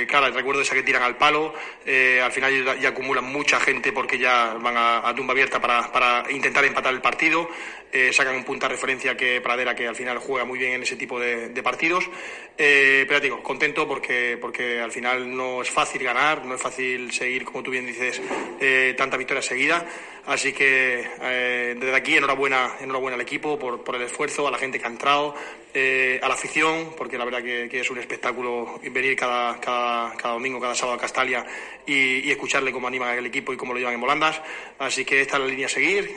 claro, 0.09 0.31
recuerdo 0.33 0.63
esa 0.63 0.75
que 0.75 0.83
tiran 0.83 1.05
al 1.05 1.17
palo, 1.17 1.55
al 1.87 2.33
final 2.33 2.79
ya, 2.81 2.89
acumulan 2.89 3.25
mucha 3.25 3.61
gente 3.61 3.93
porque 3.93 4.19
ya 4.19 4.55
van 4.61 4.77
a, 4.77 5.09
a 5.09 5.15
tumba 5.15 5.33
abierta 5.33 5.61
para, 5.61 5.91
para 5.93 6.25
intentar 6.31 6.65
empatar 6.65 6.93
el 6.93 7.01
partido 7.01 7.20
eh, 7.93 8.13
sacan 8.13 8.37
un 8.37 8.45
punto 8.45 8.67
de 8.67 8.75
referencia 8.75 9.17
que 9.17 9.41
Pradera, 9.41 9.75
que 9.75 9.87
al 9.87 9.97
final 9.97 10.19
juega 10.19 10.45
muy 10.45 10.59
bien 10.59 10.73
en 10.73 10.83
ese 10.83 10.97
tipo 10.97 11.19
de, 11.19 11.63
partidos. 11.63 12.09
Eh, 12.57 13.05
pero 13.09 13.43
contento 13.43 13.87
porque, 13.87 14.39
porque 14.41 14.81
al 14.81 14.93
final 14.93 15.35
no 15.37 15.63
es 15.63 15.71
fácil 15.71 16.03
ganar, 16.03 16.45
no 16.45 16.55
es 16.55 16.63
fácil 16.63 17.11
seguir, 17.13 17.45
como 17.45 17.63
tú 17.63 17.71
bien 17.71 17.87
dices, 17.87 18.21
eh, 18.61 18.95
tanta 18.97 19.17
victoria 19.17 19.43
seguida. 19.43 19.87
Así 20.27 20.53
que 20.53 21.09
desde 21.81 21.97
aquí 21.97 22.17
enhorabuena, 22.17 22.77
enhorabuena 22.81 23.17
al 23.17 23.23
equipo 23.23 23.59
por, 23.59 23.83
por, 23.83 23.97
el 23.97 24.03
esfuerzo, 24.03 24.47
a 24.47 24.51
la 24.51 24.59
gente 24.59 24.79
que 24.79 24.85
ha 24.85 24.91
entrado, 24.91 25.35
a 25.75 26.29
la 26.29 26.35
afición, 26.35 26.95
porque 26.97 27.19
la 27.19 27.25
verdad 27.25 27.43
que, 27.43 27.81
es 27.81 27.91
un 27.91 27.99
espectáculo 27.99 28.81
venir 28.91 29.17
cada, 29.17 29.61
cada, 29.61 30.17
cada, 30.17 30.35
domingo, 30.35 30.61
cada 30.61 30.75
sábado 30.75 30.99
a 30.99 31.01
Castalia 31.01 31.45
y, 31.87 32.31
escucharle 32.31 32.73
cómo 32.73 32.89
animan 32.89 33.19
el 33.19 33.27
equipo 33.27 33.53
y 33.53 33.57
cómo 33.57 33.73
lo 33.73 33.79
llevan 33.79 33.95
en 33.95 34.01
volandas. 34.01 34.41
Así 34.79 35.05
que 35.05 35.21
esta 35.21 35.37
es 35.37 35.43
la 35.43 35.49
línea 35.49 35.67
a 35.67 35.71
seguir, 35.71 36.15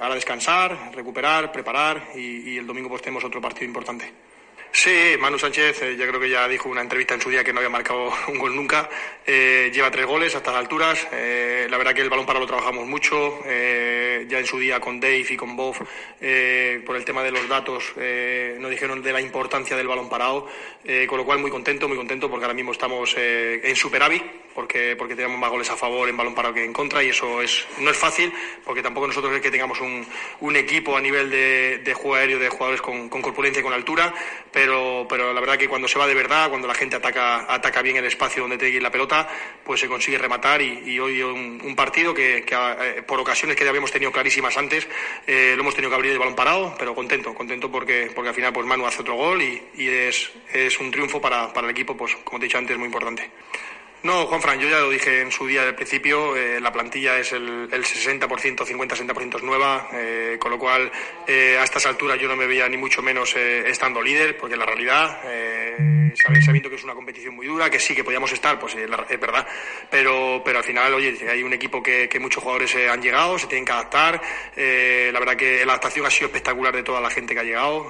ahora 0.00 0.14
descansar, 0.14 0.92
recuperar, 0.94 1.52
preparar 1.52 2.10
y, 2.14 2.50
y 2.50 2.58
el 2.58 2.66
domingo 2.66 2.88
pues 2.88 3.02
tenemos 3.02 3.24
otro 3.24 3.40
partido 3.40 3.66
importante. 3.66 4.29
Sí, 4.72 5.16
Manu 5.18 5.36
Sánchez, 5.36 5.82
eh, 5.82 5.96
yo 5.96 6.06
creo 6.06 6.20
que 6.20 6.30
ya 6.30 6.46
dijo 6.46 6.68
en 6.68 6.72
una 6.72 6.82
entrevista 6.82 7.14
en 7.14 7.20
su 7.20 7.28
día 7.28 7.42
que 7.42 7.52
no 7.52 7.58
había 7.58 7.70
marcado 7.70 8.12
un 8.28 8.38
gol 8.38 8.54
nunca. 8.54 8.88
Eh, 9.26 9.70
lleva 9.74 9.90
tres 9.90 10.06
goles 10.06 10.34
a 10.34 10.38
estas 10.38 10.54
alturas. 10.54 11.06
Eh, 11.12 11.66
la 11.68 11.76
verdad 11.76 11.92
que 11.92 12.02
el 12.02 12.08
balón 12.08 12.24
para 12.24 12.38
lo 12.38 12.46
trabajamos 12.46 12.86
mucho. 12.86 13.40
ya 13.44 14.38
en 14.38 14.46
su 14.46 14.58
día 14.58 14.78
con 14.78 15.00
Dave 15.00 15.26
y 15.28 15.36
con 15.36 15.56
Bob, 15.56 15.74
por 15.74 16.96
el 16.96 17.04
tema 17.04 17.22
de 17.22 17.32
los 17.32 17.48
datos, 17.48 17.92
nos 17.96 18.70
dijeron 18.70 19.02
de 19.02 19.12
la 19.12 19.20
importancia 19.20 19.76
del 19.76 19.88
balón 19.88 20.08
parado. 20.08 20.46
con 21.08 21.18
lo 21.18 21.24
cual, 21.24 21.40
muy 21.40 21.50
contento, 21.50 21.88
muy 21.88 21.96
contento 21.96 22.30
porque 22.30 22.44
ahora 22.44 22.54
mismo 22.54 22.72
estamos 22.72 23.14
en 23.16 23.74
superávit, 23.74 24.22
porque, 24.54 24.94
porque 24.96 25.16
tenemos 25.16 25.38
más 25.38 25.50
goles 25.50 25.70
a 25.70 25.76
favor 25.76 26.08
en 26.08 26.16
balón 26.16 26.34
parado 26.34 26.54
que 26.54 26.64
en 26.64 26.72
contra 26.72 27.02
y 27.02 27.08
eso 27.08 27.42
es, 27.42 27.66
no 27.78 27.90
es 27.90 27.96
fácil, 27.96 28.32
porque 28.64 28.82
tampoco 28.82 29.06
nosotros 29.06 29.32
es 29.34 29.40
que 29.40 29.50
tengamos 29.50 29.80
un, 29.80 30.56
equipo 30.56 30.96
a 30.96 31.00
nivel 31.00 31.30
de, 31.30 31.94
juego 31.94 32.14
aéreo 32.14 32.38
de 32.38 32.48
jugadores 32.48 32.80
con, 32.80 33.08
corpulencia 33.08 33.60
y 33.60 33.62
con 33.62 33.72
altura 33.72 34.12
pero 35.08 35.32
la 35.32 35.40
verdad 35.40 35.56
que 35.56 35.68
cuando 35.68 35.88
se 35.88 35.98
va 35.98 36.06
de 36.06 36.14
verdad, 36.14 36.48
cuando 36.48 36.68
la 36.68 36.74
gente 36.74 36.96
ataca, 36.96 37.46
ataca 37.52 37.82
bien 37.82 37.96
el 37.96 38.04
espacio 38.04 38.42
donde 38.42 38.58
tiene 38.58 38.72
que 38.72 38.76
ir 38.76 38.82
la 38.82 38.90
pelota, 38.90 39.28
pues 39.64 39.80
se 39.80 39.88
consigue 39.88 40.18
rematar 40.18 40.60
y, 40.62 40.98
hoy 40.98 41.22
un, 41.22 41.74
partido 41.76 42.12
que, 42.12 42.44
eh, 42.46 43.02
por 43.06 43.20
ocasiones 43.20 43.56
que 43.56 43.64
ya 43.64 43.70
habíamos 43.70 43.90
tenido 43.90 44.12
clarísimas 44.12 44.56
antes, 44.56 44.86
eh, 45.26 45.54
lo 45.56 45.62
hemos 45.62 45.74
tenido 45.74 45.90
que 45.90 45.96
abrir 45.96 46.12
el 46.12 46.18
balón 46.18 46.34
parado, 46.34 46.74
pero 46.78 46.94
contento, 46.94 47.34
contento 47.34 47.70
porque, 47.70 48.10
porque 48.14 48.28
al 48.28 48.34
final 48.34 48.52
pues 48.52 48.66
Manu 48.66 48.86
hace 48.86 49.02
otro 49.02 49.14
gol 49.14 49.40
y, 49.42 49.62
es, 49.76 50.30
es 50.52 50.78
un 50.78 50.90
triunfo 50.90 51.20
para, 51.20 51.52
para 51.52 51.66
el 51.66 51.70
equipo, 51.70 51.96
pues 51.96 52.14
como 52.24 52.38
te 52.38 52.44
he 52.44 52.48
dicho 52.48 52.58
antes, 52.58 52.76
muy 52.76 52.86
importante. 52.86 53.30
No, 54.02 54.26
Juan 54.26 54.40
Fran, 54.40 54.58
yo 54.58 54.66
ya 54.66 54.80
lo 54.80 54.88
dije 54.88 55.20
en 55.20 55.30
su 55.30 55.46
día 55.46 55.62
del 55.62 55.74
principio, 55.74 56.34
eh, 56.34 56.58
la 56.58 56.72
plantilla 56.72 57.18
es 57.18 57.32
el, 57.32 57.68
el 57.70 57.84
60%, 57.84 58.28
50-60% 58.28 59.36
es 59.36 59.42
nueva, 59.42 59.90
eh, 59.92 60.38
con 60.40 60.50
lo 60.50 60.58
cual 60.58 60.90
eh, 61.26 61.58
a 61.60 61.64
estas 61.64 61.84
alturas 61.84 62.18
yo 62.18 62.26
no 62.26 62.34
me 62.34 62.46
veía 62.46 62.66
ni 62.66 62.78
mucho 62.78 63.02
menos 63.02 63.36
estando 63.36 64.00
líder, 64.00 64.38
porque 64.38 64.56
la 64.56 64.64
realidad, 64.64 65.20
sabiendo 66.14 66.70
que 66.70 66.76
es 66.76 66.84
una 66.84 66.94
competición 66.94 67.34
muy 67.34 67.46
dura, 67.46 67.68
que 67.68 67.78
sí 67.78 67.94
que 67.94 68.02
podíamos 68.02 68.32
estar, 68.32 68.58
pues 68.58 68.74
es 68.74 69.20
verdad, 69.20 69.46
pero, 69.90 70.40
pero 70.42 70.58
al 70.58 70.64
final, 70.64 70.94
oye, 70.94 71.18
hay 71.28 71.42
un 71.42 71.52
equipo 71.52 71.82
que, 71.82 72.08
que 72.08 72.18
muchos 72.18 72.42
jugadores 72.42 72.74
han 72.76 73.02
llegado, 73.02 73.38
se 73.38 73.48
tienen 73.48 73.66
que 73.66 73.72
adaptar, 73.72 74.14
la 74.56 75.18
verdad 75.18 75.36
que 75.36 75.58
la 75.66 75.72
adaptación 75.72 76.06
ha 76.06 76.10
sido 76.10 76.28
espectacular 76.28 76.74
de 76.74 76.82
toda 76.82 77.02
la 77.02 77.10
gente 77.10 77.34
que 77.34 77.40
ha 77.40 77.44
llegado, 77.44 77.86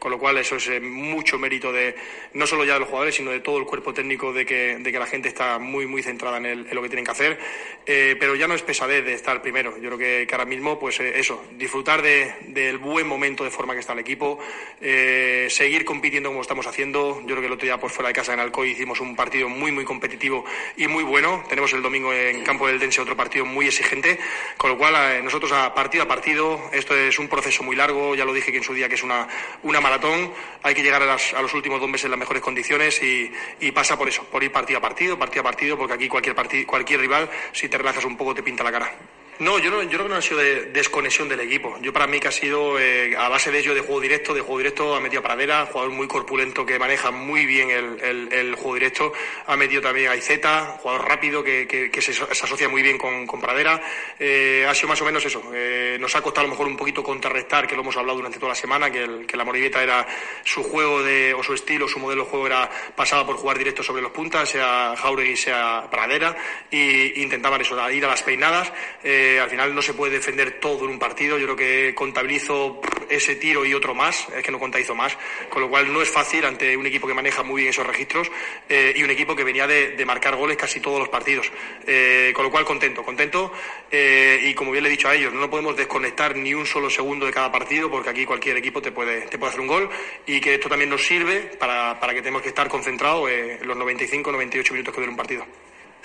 con 0.00 0.10
lo 0.10 0.18
cual 0.18 0.38
eso 0.38 0.56
es 0.56 0.82
mucho 0.82 1.38
mérito 1.38 1.70
de 1.70 1.94
no 2.34 2.46
solo 2.48 2.64
ya 2.64 2.74
de 2.74 2.80
los 2.80 2.88
jugadores, 2.88 3.14
sino 3.14 3.30
de 3.30 3.40
todo 3.40 3.58
el 3.58 3.64
cuerpo 3.64 3.94
técnico 3.94 4.32
de 4.32 4.44
que, 4.44 4.78
de 4.80 4.92
que 4.92 4.98
la 4.98 5.06
gente 5.06 5.35
está 5.36 5.58
muy, 5.58 5.86
muy 5.86 6.02
centrada 6.02 6.38
en, 6.38 6.46
el, 6.46 6.66
lo 6.72 6.80
que 6.80 6.88
tienen 6.88 7.04
que 7.04 7.10
hacer, 7.10 7.38
eh, 7.84 8.16
pero 8.18 8.34
ya 8.34 8.48
no 8.48 8.54
es 8.54 8.62
pesadez 8.62 9.04
de 9.04 9.12
estar 9.12 9.42
primero. 9.42 9.76
Yo 9.76 9.90
creo 9.90 9.98
que, 9.98 10.26
ahora 10.32 10.46
mismo, 10.46 10.78
pues 10.78 10.98
eh, 10.98 11.12
eso, 11.16 11.44
disfrutar 11.58 12.00
de, 12.00 12.34
del 12.48 12.78
buen 12.78 13.06
momento 13.06 13.44
de 13.44 13.50
forma 13.50 13.74
que 13.74 13.80
está 13.80 13.92
el 13.92 13.98
equipo, 13.98 14.38
eh, 14.80 15.46
seguir 15.50 15.84
compitiendo 15.84 16.30
como 16.30 16.40
estamos 16.40 16.66
haciendo. 16.66 17.20
Yo 17.20 17.26
creo 17.26 17.40
que 17.40 17.46
el 17.48 17.52
otro 17.52 17.66
día, 17.66 17.78
pues 17.78 17.92
fuera 17.92 18.08
de 18.08 18.14
casa 18.14 18.32
en 18.32 18.40
Alcoy, 18.40 18.70
hicimos 18.70 19.00
un 19.00 19.14
partido 19.14 19.50
muy, 19.50 19.72
muy 19.72 19.84
competitivo 19.84 20.46
y 20.78 20.88
muy 20.88 21.04
bueno. 21.04 21.44
Tenemos 21.50 21.70
el 21.74 21.82
domingo 21.82 22.14
en 22.14 22.42
Campo 22.42 22.66
del 22.66 22.78
Dense 22.78 23.02
otro 23.02 23.14
partido 23.14 23.44
muy 23.44 23.66
exigente, 23.66 24.18
con 24.56 24.70
lo 24.70 24.78
cual 24.78 25.22
nosotros 25.22 25.52
a 25.52 25.74
partido 25.74 26.04
a 26.04 26.08
partido, 26.08 26.70
esto 26.72 26.96
es 26.96 27.18
un 27.18 27.28
proceso 27.28 27.62
muy 27.62 27.76
largo, 27.76 28.14
ya 28.14 28.24
lo 28.24 28.32
dije 28.32 28.50
que 28.50 28.58
en 28.58 28.64
su 28.64 28.72
día 28.72 28.88
que 28.88 28.94
es 28.94 29.02
una, 29.02 29.28
una 29.62 29.82
maratón, 29.82 30.32
hay 30.62 30.74
que 30.74 30.82
llegar 30.82 31.02
a, 31.02 31.06
las, 31.06 31.34
a 31.34 31.42
los 31.42 31.52
últimos 31.52 31.78
dos 31.78 31.90
meses 31.90 32.06
en 32.06 32.12
las 32.12 32.20
mejores 32.20 32.42
condiciones 32.42 33.00
y 33.02 33.72
pasa 33.72 33.98
por 33.98 34.08
eso, 34.08 34.24
por 34.24 34.42
ir 34.42 34.50
partido 34.50 34.78
a 34.78 34.80
partido, 34.80 35.18
partido 35.26 35.40
a 35.40 35.44
partido, 35.44 35.76
porque 35.76 35.94
aquí 35.94 36.08
cualquier, 36.08 36.34
partido, 36.34 36.66
cualquier 36.66 37.00
rival, 37.00 37.28
si 37.52 37.68
te 37.68 37.76
relajas 37.76 38.04
un 38.04 38.16
poco, 38.16 38.34
te 38.34 38.42
pinta 38.42 38.62
la 38.62 38.70
cara. 38.70 38.92
No, 39.38 39.58
yo, 39.58 39.70
no, 39.70 39.82
yo 39.82 39.90
creo 39.90 40.04
que 40.04 40.08
no 40.08 40.16
ha 40.16 40.22
sido 40.22 40.40
de 40.40 40.62
desconexión 40.66 41.28
del 41.28 41.40
equipo. 41.40 41.76
Yo 41.82 41.92
para 41.92 42.06
mí 42.06 42.18
que 42.18 42.28
ha 42.28 42.32
sido 42.32 42.80
eh, 42.80 43.14
a 43.16 43.28
base 43.28 43.50
de 43.50 43.58
ello 43.58 43.74
de 43.74 43.82
juego 43.82 44.00
directo, 44.00 44.32
de 44.32 44.40
juego 44.40 44.58
directo 44.58 44.94
ha 44.94 45.00
metido 45.00 45.20
a 45.20 45.22
Pradera, 45.22 45.66
jugador 45.66 45.92
muy 45.92 46.08
corpulento 46.08 46.64
que 46.64 46.78
maneja 46.78 47.10
muy 47.10 47.44
bien 47.44 47.70
el, 47.70 48.54
juego 48.54 48.74
directo. 48.74 49.12
Ha 49.46 49.56
metido 49.56 49.82
también 49.82 50.10
a 50.10 50.16
Izeta, 50.16 50.78
jugador 50.80 51.06
rápido 51.06 51.44
que, 51.44 51.66
que, 51.66 52.00
se, 52.00 52.12
asocia 52.12 52.68
muy 52.70 52.80
bien 52.80 52.96
con, 52.96 53.26
Pradera. 53.40 53.82
Eh, 54.18 54.64
ha 54.66 54.74
sido 54.74 54.88
más 54.88 55.02
o 55.02 55.04
menos 55.04 55.22
eso. 55.26 55.42
Eh, 55.54 55.98
nos 56.00 56.16
ha 56.16 56.22
costado 56.22 56.46
a 56.46 56.48
lo 56.48 56.54
mejor 56.54 56.68
un 56.68 56.76
poquito 56.76 57.02
contrarrestar, 57.02 57.66
que 57.66 57.74
lo 57.74 57.82
hemos 57.82 57.96
hablado 57.98 58.16
durante 58.16 58.38
toda 58.38 58.50
la 58.50 58.56
semana, 58.56 58.90
que, 58.90 59.02
el, 59.02 59.26
que 59.26 59.36
la 59.36 59.44
Morivieta 59.44 59.82
era 59.82 60.06
su 60.44 60.62
juego 60.62 61.02
de, 61.02 61.34
o 61.34 61.42
su 61.42 61.52
estilo, 61.52 61.86
su 61.88 61.98
modelo 61.98 62.24
de 62.24 62.30
juego 62.30 62.46
era 62.46 62.70
pasaba 62.94 63.26
por 63.26 63.36
jugar 63.36 63.58
directo 63.58 63.82
sobre 63.82 64.00
los 64.00 64.12
puntas, 64.12 64.48
sea 64.48 64.94
Jauregui, 64.96 65.36
sea 65.36 65.88
Pradera, 65.90 66.34
y 66.70 67.20
intentaban 67.20 67.60
eso, 67.60 67.76
ir 67.90 68.04
a 68.06 68.08
las 68.08 68.22
peinadas. 68.22 68.72
Eh, 69.04 69.25
al 69.40 69.50
final 69.50 69.74
no 69.74 69.82
se 69.82 69.94
puede 69.94 70.14
defender 70.14 70.60
todo 70.60 70.84
en 70.84 70.90
un 70.90 70.98
partido. 70.98 71.38
Yo 71.38 71.44
creo 71.44 71.56
que 71.56 71.94
contabilizo 71.94 72.80
ese 73.08 73.36
tiro 73.36 73.64
y 73.64 73.74
otro 73.74 73.94
más, 73.94 74.26
es 74.36 74.42
que 74.42 74.50
no 74.50 74.58
contabilizo 74.58 74.94
más, 74.94 75.16
con 75.48 75.62
lo 75.62 75.68
cual 75.68 75.92
no 75.92 76.02
es 76.02 76.10
fácil 76.10 76.44
ante 76.44 76.76
un 76.76 76.86
equipo 76.86 77.06
que 77.06 77.14
maneja 77.14 77.42
muy 77.42 77.62
bien 77.62 77.70
esos 77.70 77.86
registros 77.86 78.30
eh, 78.68 78.92
y 78.96 79.02
un 79.02 79.10
equipo 79.10 79.36
que 79.36 79.44
venía 79.44 79.66
de, 79.66 80.04
marcar 80.06 80.36
goles 80.36 80.56
casi 80.56 80.80
todos 80.80 81.00
los 81.00 81.08
partidos. 81.08 81.50
Eh, 81.86 82.32
con 82.34 82.44
lo 82.44 82.50
cual 82.50 82.64
contento, 82.64 83.02
contento 83.02 83.52
y 83.90 84.54
como 84.54 84.70
bien 84.72 84.84
le 84.84 84.88
he 84.88 84.92
dicho 84.92 85.08
a 85.08 85.14
ellos, 85.14 85.32
no 85.32 85.50
podemos 85.50 85.76
desconectar 85.76 86.36
ni 86.36 86.54
un 86.54 86.66
solo 86.66 86.90
segundo 86.90 87.26
de 87.26 87.32
cada 87.32 87.50
partido 87.50 87.90
porque 87.90 88.10
aquí 88.10 88.24
cualquier 88.24 88.56
equipo 88.56 88.80
te 88.80 88.92
puede, 88.92 89.22
te 89.22 89.38
puede 89.38 89.50
hacer 89.50 89.60
un 89.60 89.66
gol 89.66 89.90
y 90.26 90.40
que 90.40 90.54
esto 90.54 90.68
también 90.68 90.90
nos 90.90 91.04
sirve 91.04 91.40
para, 91.58 91.98
para 91.98 92.14
que 92.14 92.20
tenemos 92.20 92.42
que 92.42 92.48
estar 92.48 92.68
concentrados 92.68 93.30
en 93.30 93.66
los 93.66 93.76
95, 93.76 94.32
98 94.32 94.72
minutos 94.72 94.94
que 94.94 95.00
dura 95.00 95.10
un 95.10 95.16
partido. 95.16 95.46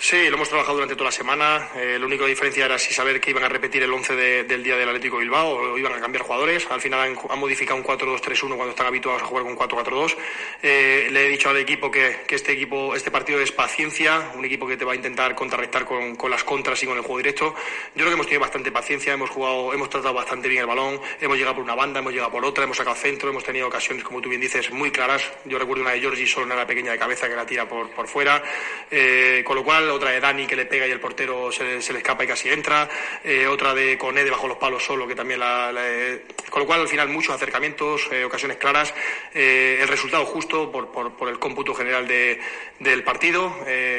Sí, 0.04 0.28
lo 0.28 0.34
hemos 0.34 0.48
trabajado 0.48 0.74
durante 0.74 0.96
toda 0.96 1.10
la 1.10 1.12
semana. 1.12 1.68
Eh, 1.76 1.96
la 1.96 2.04
única 2.04 2.26
diferencia 2.26 2.64
era 2.64 2.76
si 2.76 2.92
saber 2.92 3.20
que 3.20 3.30
iban 3.30 3.44
a 3.44 3.48
repetir 3.48 3.84
el 3.84 3.92
11 3.92 4.16
del 4.42 4.62
día 4.64 4.76
del 4.76 4.88
Atlético 4.88 5.18
Bilbao 5.18 5.50
o 5.50 5.78
iban 5.78 5.92
a 5.92 6.00
cambiar 6.00 6.24
jugadores. 6.24 6.66
Al 6.72 6.80
final 6.80 7.16
han, 7.30 7.38
modificado 7.38 7.78
un 7.78 7.84
4-2-3-1 7.84 8.56
cuando 8.56 8.70
están 8.70 8.88
habituados 8.88 9.22
a 9.22 9.26
jugar 9.26 9.44
con 9.44 9.56
4-4-2. 9.56 10.16
Eh, 10.60 11.08
le 11.08 11.26
he 11.26 11.28
dicho 11.28 11.50
al 11.50 11.56
equipo 11.58 11.88
que, 11.88 12.16
este 12.28 12.50
equipo, 12.50 12.96
este 12.96 13.12
partido 13.12 13.40
es 13.40 13.52
paciencia, 13.52 14.32
un 14.34 14.44
equipo 14.44 14.66
que 14.66 14.76
te 14.76 14.84
va 14.84 14.90
a 14.90 14.96
intentar 14.96 15.36
contrarrestar 15.36 15.84
con, 15.84 16.18
las 16.28 16.42
contras 16.42 16.82
y 16.82 16.86
con 16.86 16.96
el 16.96 17.02
juego 17.02 17.18
directo. 17.18 17.54
Yo 17.94 18.02
creo 18.02 18.08
que 18.08 18.14
hemos 18.14 18.26
tenido 18.26 18.40
bastante 18.40 18.72
paciencia, 18.72 19.12
hemos 19.12 19.30
jugado, 19.30 19.72
hemos 19.72 19.88
tratado 19.88 20.14
bastante 20.14 20.48
bien 20.48 20.62
el 20.62 20.66
balón, 20.66 21.00
hemos 21.20 21.36
llegado 21.36 21.54
por 21.54 21.62
una 21.62 21.76
banda, 21.76 22.00
hemos 22.00 22.12
llegado 22.12 22.32
por 22.32 22.44
otra, 22.44 22.64
hemos 22.64 22.76
sacado 22.76 22.96
centro, 22.96 23.30
hemos 23.30 23.44
tenido 23.44 23.68
ocasiones, 23.68 24.02
como 24.02 24.20
tú 24.20 24.28
bien 24.28 24.40
dices, 24.40 24.68
muy 24.72 24.90
claras. 24.90 25.22
Yo 25.44 25.60
recuerdo 25.60 25.84
una 25.84 25.92
de 25.92 26.00
Georgie 26.00 26.26
solo 26.26 26.46
una 26.46 26.66
pequeña 26.66 26.90
de 26.90 26.98
cabeza 26.98 27.28
que 27.28 27.36
la 27.36 27.46
tira 27.46 27.68
por, 27.68 27.88
por 27.90 28.08
fuera. 28.08 28.42
Eh, 28.90 29.44
con 29.46 29.54
lo 29.54 29.62
cual, 29.62 29.91
otra 29.92 30.10
de 30.10 30.20
Dani 30.20 30.46
que 30.46 30.56
le 30.56 30.66
pega 30.66 30.86
y 30.86 30.90
el 30.90 31.00
portero 31.00 31.50
se, 31.52 31.64
le 31.64 31.98
escapa 31.98 32.24
y 32.24 32.26
casi 32.26 32.48
entra, 32.48 32.88
eh, 33.24 33.46
otra 33.46 33.74
de 33.74 33.96
Coné 33.98 34.24
debajo 34.24 34.48
los 34.48 34.58
palos 34.58 34.82
solo 34.84 35.06
que 35.06 35.14
también 35.14 35.40
la, 35.40 35.72
eh, 35.76 36.24
con 36.50 36.60
lo 36.60 36.66
cual 36.66 36.80
al 36.80 36.88
final 36.88 37.08
muchos 37.08 37.34
acercamientos, 37.34 38.08
eh, 38.10 38.24
ocasiones 38.24 38.56
claras, 38.56 38.92
el 39.34 39.88
resultado 39.88 40.24
justo 40.26 40.70
por, 40.70 40.90
por, 40.90 41.28
el 41.28 41.38
cómputo 41.38 41.74
general 41.74 42.06
de, 42.06 42.40
del 42.78 43.02
partido, 43.02 43.54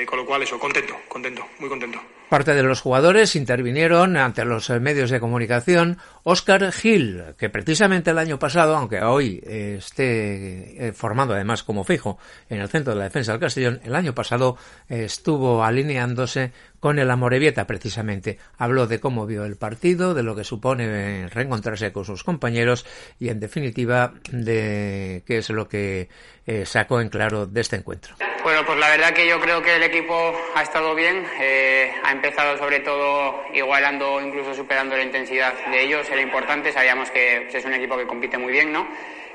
con 0.05 0.19
lo 0.19 0.25
cual 0.25 0.43
eso, 0.43 0.59
contento, 0.59 0.95
contento, 1.07 1.47
muy 1.59 1.69
contento. 1.69 2.01
Parte 2.33 2.55
de 2.55 2.63
los 2.63 2.81
jugadores 2.81 3.35
intervinieron 3.35 4.17
ante 4.17 4.43
los 4.43 4.67
medios 4.81 5.11
de 5.11 5.19
comunicación. 5.19 5.99
Oscar 6.23 6.71
Gil, 6.71 7.21
que 7.37 7.51
precisamente 7.51 8.09
el 8.09 8.17
año 8.17 8.39
pasado, 8.39 8.75
aunque 8.75 9.03
hoy 9.03 9.39
esté 9.45 10.87
eh, 10.87 10.93
formado 10.93 11.35
además 11.35 11.61
como 11.61 11.83
fijo 11.83 12.17
en 12.49 12.59
el 12.59 12.69
centro 12.69 12.93
de 12.93 12.97
la 12.97 13.03
defensa 13.03 13.33
del 13.33 13.41
Castellón, 13.41 13.81
el 13.83 13.93
año 13.93 14.15
pasado 14.15 14.57
estuvo 14.89 15.63
alineándose 15.63 16.53
con 16.79 16.97
el 16.97 17.11
Amorebieta 17.11 17.67
precisamente. 17.67 18.39
Habló 18.57 18.87
de 18.87 18.99
cómo 18.99 19.27
vio 19.27 19.45
el 19.45 19.55
partido, 19.55 20.15
de 20.15 20.23
lo 20.23 20.35
que 20.35 20.43
supone 20.43 21.29
reencontrarse 21.29 21.93
con 21.93 22.03
sus 22.03 22.23
compañeros 22.23 22.83
y 23.19 23.29
en 23.29 23.39
definitiva 23.39 24.15
de 24.31 25.23
qué 25.27 25.37
es 25.37 25.51
lo 25.51 25.67
que 25.69 26.09
eh, 26.45 26.65
sacó 26.65 26.99
en 26.99 27.09
claro 27.09 27.45
de 27.45 27.61
este 27.61 27.77
encuentro. 27.77 28.15
Bueno, 28.43 28.65
pues 28.65 28.77
la 28.77 28.89
verdad 28.89 29.13
que 29.13 29.27
yo 29.27 29.39
creo 29.39 29.61
que 29.61 29.75
el 29.75 29.83
equipo 29.83 30.35
ha 30.53 30.63
estado 30.63 30.93
bien. 30.93 31.25
Eh, 31.39 31.91
ha 32.03 32.11
empezado 32.11 32.57
sobre 32.57 32.81
todo 32.81 33.41
igualando, 33.53 34.19
incluso 34.21 34.53
superando 34.53 34.97
la 34.97 35.03
intensidad 35.03 35.53
de 35.71 35.83
ellos. 35.83 36.09
Era 36.09 36.21
importante, 36.21 36.71
sabíamos 36.71 37.09
que 37.11 37.47
es 37.47 37.65
un 37.65 37.73
equipo 37.73 37.97
que 37.97 38.05
compite 38.05 38.37
muy 38.37 38.51
bien, 38.51 38.73
¿no? 38.73 38.87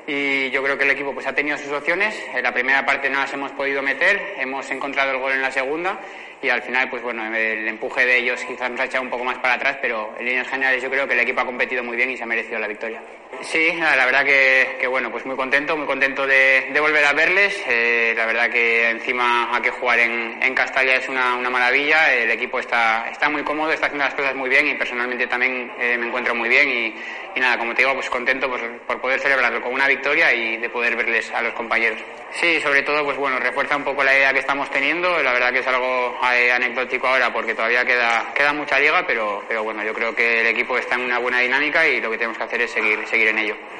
Y 0.05 0.49
yo 0.49 0.63
creo 0.63 0.77
que 0.77 0.85
el 0.85 0.91
equipo 0.91 1.13
pues 1.13 1.27
ha 1.27 1.33
tenido 1.33 1.57
sus 1.57 1.71
opciones. 1.71 2.15
En 2.33 2.41
la 2.41 2.53
primera 2.53 2.85
parte 2.85 3.09
no 3.09 3.19
las 3.19 3.33
hemos 3.33 3.51
podido 3.51 3.81
meter, 3.81 4.35
hemos 4.39 4.69
encontrado 4.71 5.11
el 5.11 5.17
gol 5.17 5.33
en 5.33 5.41
la 5.41 5.51
segunda 5.51 5.99
y 6.41 6.49
al 6.49 6.61
final, 6.61 6.89
pues 6.89 7.03
bueno, 7.03 7.25
el 7.25 7.67
empuje 7.67 8.05
de 8.05 8.17
ellos 8.17 8.43
quizás 8.43 8.71
nos 8.71 8.79
ha 8.79 8.85
echado 8.85 9.03
un 9.03 9.09
poco 9.09 9.23
más 9.23 9.37
para 9.39 9.55
atrás, 9.55 9.77
pero 9.81 10.15
en 10.17 10.25
líneas 10.25 10.47
generales 10.47 10.81
yo 10.81 10.89
creo 10.89 11.07
que 11.07 11.13
el 11.13 11.19
equipo 11.19 11.41
ha 11.41 11.45
competido 11.45 11.83
muy 11.83 11.97
bien 11.97 12.09
y 12.09 12.17
se 12.17 12.23
ha 12.23 12.27
merecido 12.27 12.59
la 12.59 12.67
victoria. 12.67 13.01
Sí, 13.41 13.71
la 13.71 14.05
verdad 14.05 14.25
que, 14.25 14.85
bueno, 14.87 15.09
pues 15.09 15.25
muy 15.25 15.35
contento, 15.35 15.77
muy 15.77 15.85
contento 15.85 16.27
de, 16.27 16.75
volver 16.79 17.05
a 17.05 17.13
verles. 17.13 17.55
Eh, 17.67 18.13
la 18.15 18.25
verdad 18.25 18.49
que 18.49 18.89
encima 18.89 19.55
a 19.55 19.61
que 19.61 19.69
jugar 19.69 19.99
en, 19.99 20.37
en 20.43 20.53
Castalla 20.53 20.95
es 20.95 21.07
una, 21.07 21.37
maravilla. 21.49 22.13
El 22.13 22.29
equipo 22.31 22.59
está, 22.59 23.07
está 23.09 23.29
muy 23.29 23.43
cómodo, 23.43 23.71
está 23.71 23.85
haciendo 23.85 24.03
las 24.05 24.13
cosas 24.13 24.35
muy 24.35 24.49
bien 24.49 24.67
y 24.67 24.75
personalmente 24.75 25.25
también 25.27 25.71
eh, 25.79 25.97
me 25.97 26.07
encuentro 26.07 26.35
muy 26.35 26.49
bien 26.49 26.69
y, 26.69 27.39
nada, 27.39 27.57
como 27.57 27.73
te 27.73 27.83
digo, 27.83 27.93
pues 27.93 28.09
contento 28.09 28.49
pues, 28.49 28.61
por 28.85 28.99
poder 28.99 29.17
celebrarlo 29.21 29.61
con 29.61 29.73
una 29.73 29.87
victoria 29.87 30.33
y 30.33 30.57
de 30.57 30.69
poder 30.69 30.97
verles 30.97 31.31
a 31.31 31.41
los 31.41 31.53
compañeros. 31.53 32.01
Sí, 32.31 32.59
sobre 32.59 32.83
todo, 32.83 33.05
pues 33.05 33.17
bueno, 33.17 33.39
refuerza 33.39 33.77
un 33.77 33.85
poco 33.85 34.03
la 34.03 34.13
idea 34.13 34.33
que 34.33 34.39
estamos 34.39 34.69
teniendo. 34.69 35.23
La 35.23 35.31
verdad 35.31 35.53
que 35.53 35.59
es 35.59 35.67
algo 35.67 36.19
eh, 36.33 36.51
anecdótico 36.51 37.07
ahora 37.07 37.31
porque 37.31 37.55
todavía 37.55 37.85
queda, 37.85 38.33
queda 38.35 38.51
mucha 38.51 38.77
liga, 38.77 39.05
pero, 39.07 39.43
pero 39.47 39.63
bueno, 39.63 39.83
yo 39.83 39.93
creo 39.93 40.13
que 40.13 40.41
el 40.41 40.47
equipo 40.47 40.77
está 40.77 40.95
en 40.95 41.01
una 41.01 41.17
buena 41.19 41.39
dinámica 41.39 41.87
y 41.87 42.01
lo 42.01 42.11
que 42.11 42.17
tenemos 42.17 42.37
que 42.37 42.43
hacer 42.43 42.61
es 42.61 42.71
seguir, 42.71 43.07
seguir 43.07 43.28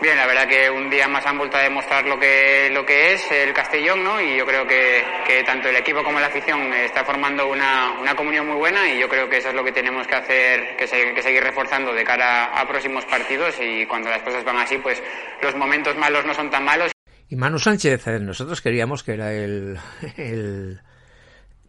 Bien, 0.02 0.16
la 0.16 0.28
verdad 0.28 0.48
que 0.48 0.70
un 0.70 0.90
día 0.90 1.08
más 1.08 1.26
han 1.26 1.38
vuelto 1.38 1.58
a 1.58 1.62
demostrar 1.62 2.06
lo 2.06 2.20
que, 2.20 2.70
lo 2.72 2.86
que 2.86 3.14
es 3.14 3.32
el 3.32 3.54
Castellón, 3.54 4.04
¿no? 4.04 4.22
Y 4.22 4.38
yo 4.38 4.46
creo 4.46 4.66
que, 4.68 5.04
tanto 5.46 5.70
el 5.70 5.76
equipo 5.76 6.04
como 6.04 6.20
la 6.20 6.28
afición 6.28 6.74
está 6.74 7.04
formando 7.04 7.48
una, 7.48 8.00
una 8.00 8.16
comunión 8.16 8.48
muy 8.48 8.58
buena 8.58 8.92
y 8.92 9.00
yo 9.00 9.10
creo 9.10 9.30
que 9.30 9.38
eso 9.38 9.50
es 9.50 9.56
lo 9.56 9.64
que 9.64 9.72
tenemos 9.72 10.08
que 10.08 10.16
hacer, 10.16 10.78
que, 10.78 10.86
que 10.86 11.22
seguir 11.22 11.44
reforzando 11.44 11.94
de 11.94 12.04
cara 12.04 12.46
a 12.46 12.68
próximos 12.68 13.06
partidos 13.06 13.56
y 13.60 13.86
cuando 13.86 14.10
las 14.10 14.22
cosas 14.22 14.44
van 14.44 14.58
así, 14.58 14.78
pues 14.78 15.02
los 15.42 15.56
momentos 15.56 15.96
malos 15.98 16.26
no 16.26 16.34
son 16.34 16.50
tan 16.50 16.64
malos 16.64 16.92
y 17.32 17.36
Manu 17.36 17.60
Sánchez, 17.60 18.08
eh, 18.08 18.20
nosotros 18.20 18.60
queríamos 18.60 19.04
que 19.04 19.14
era 19.14 19.32
el, 19.32 19.78
el 20.18 20.82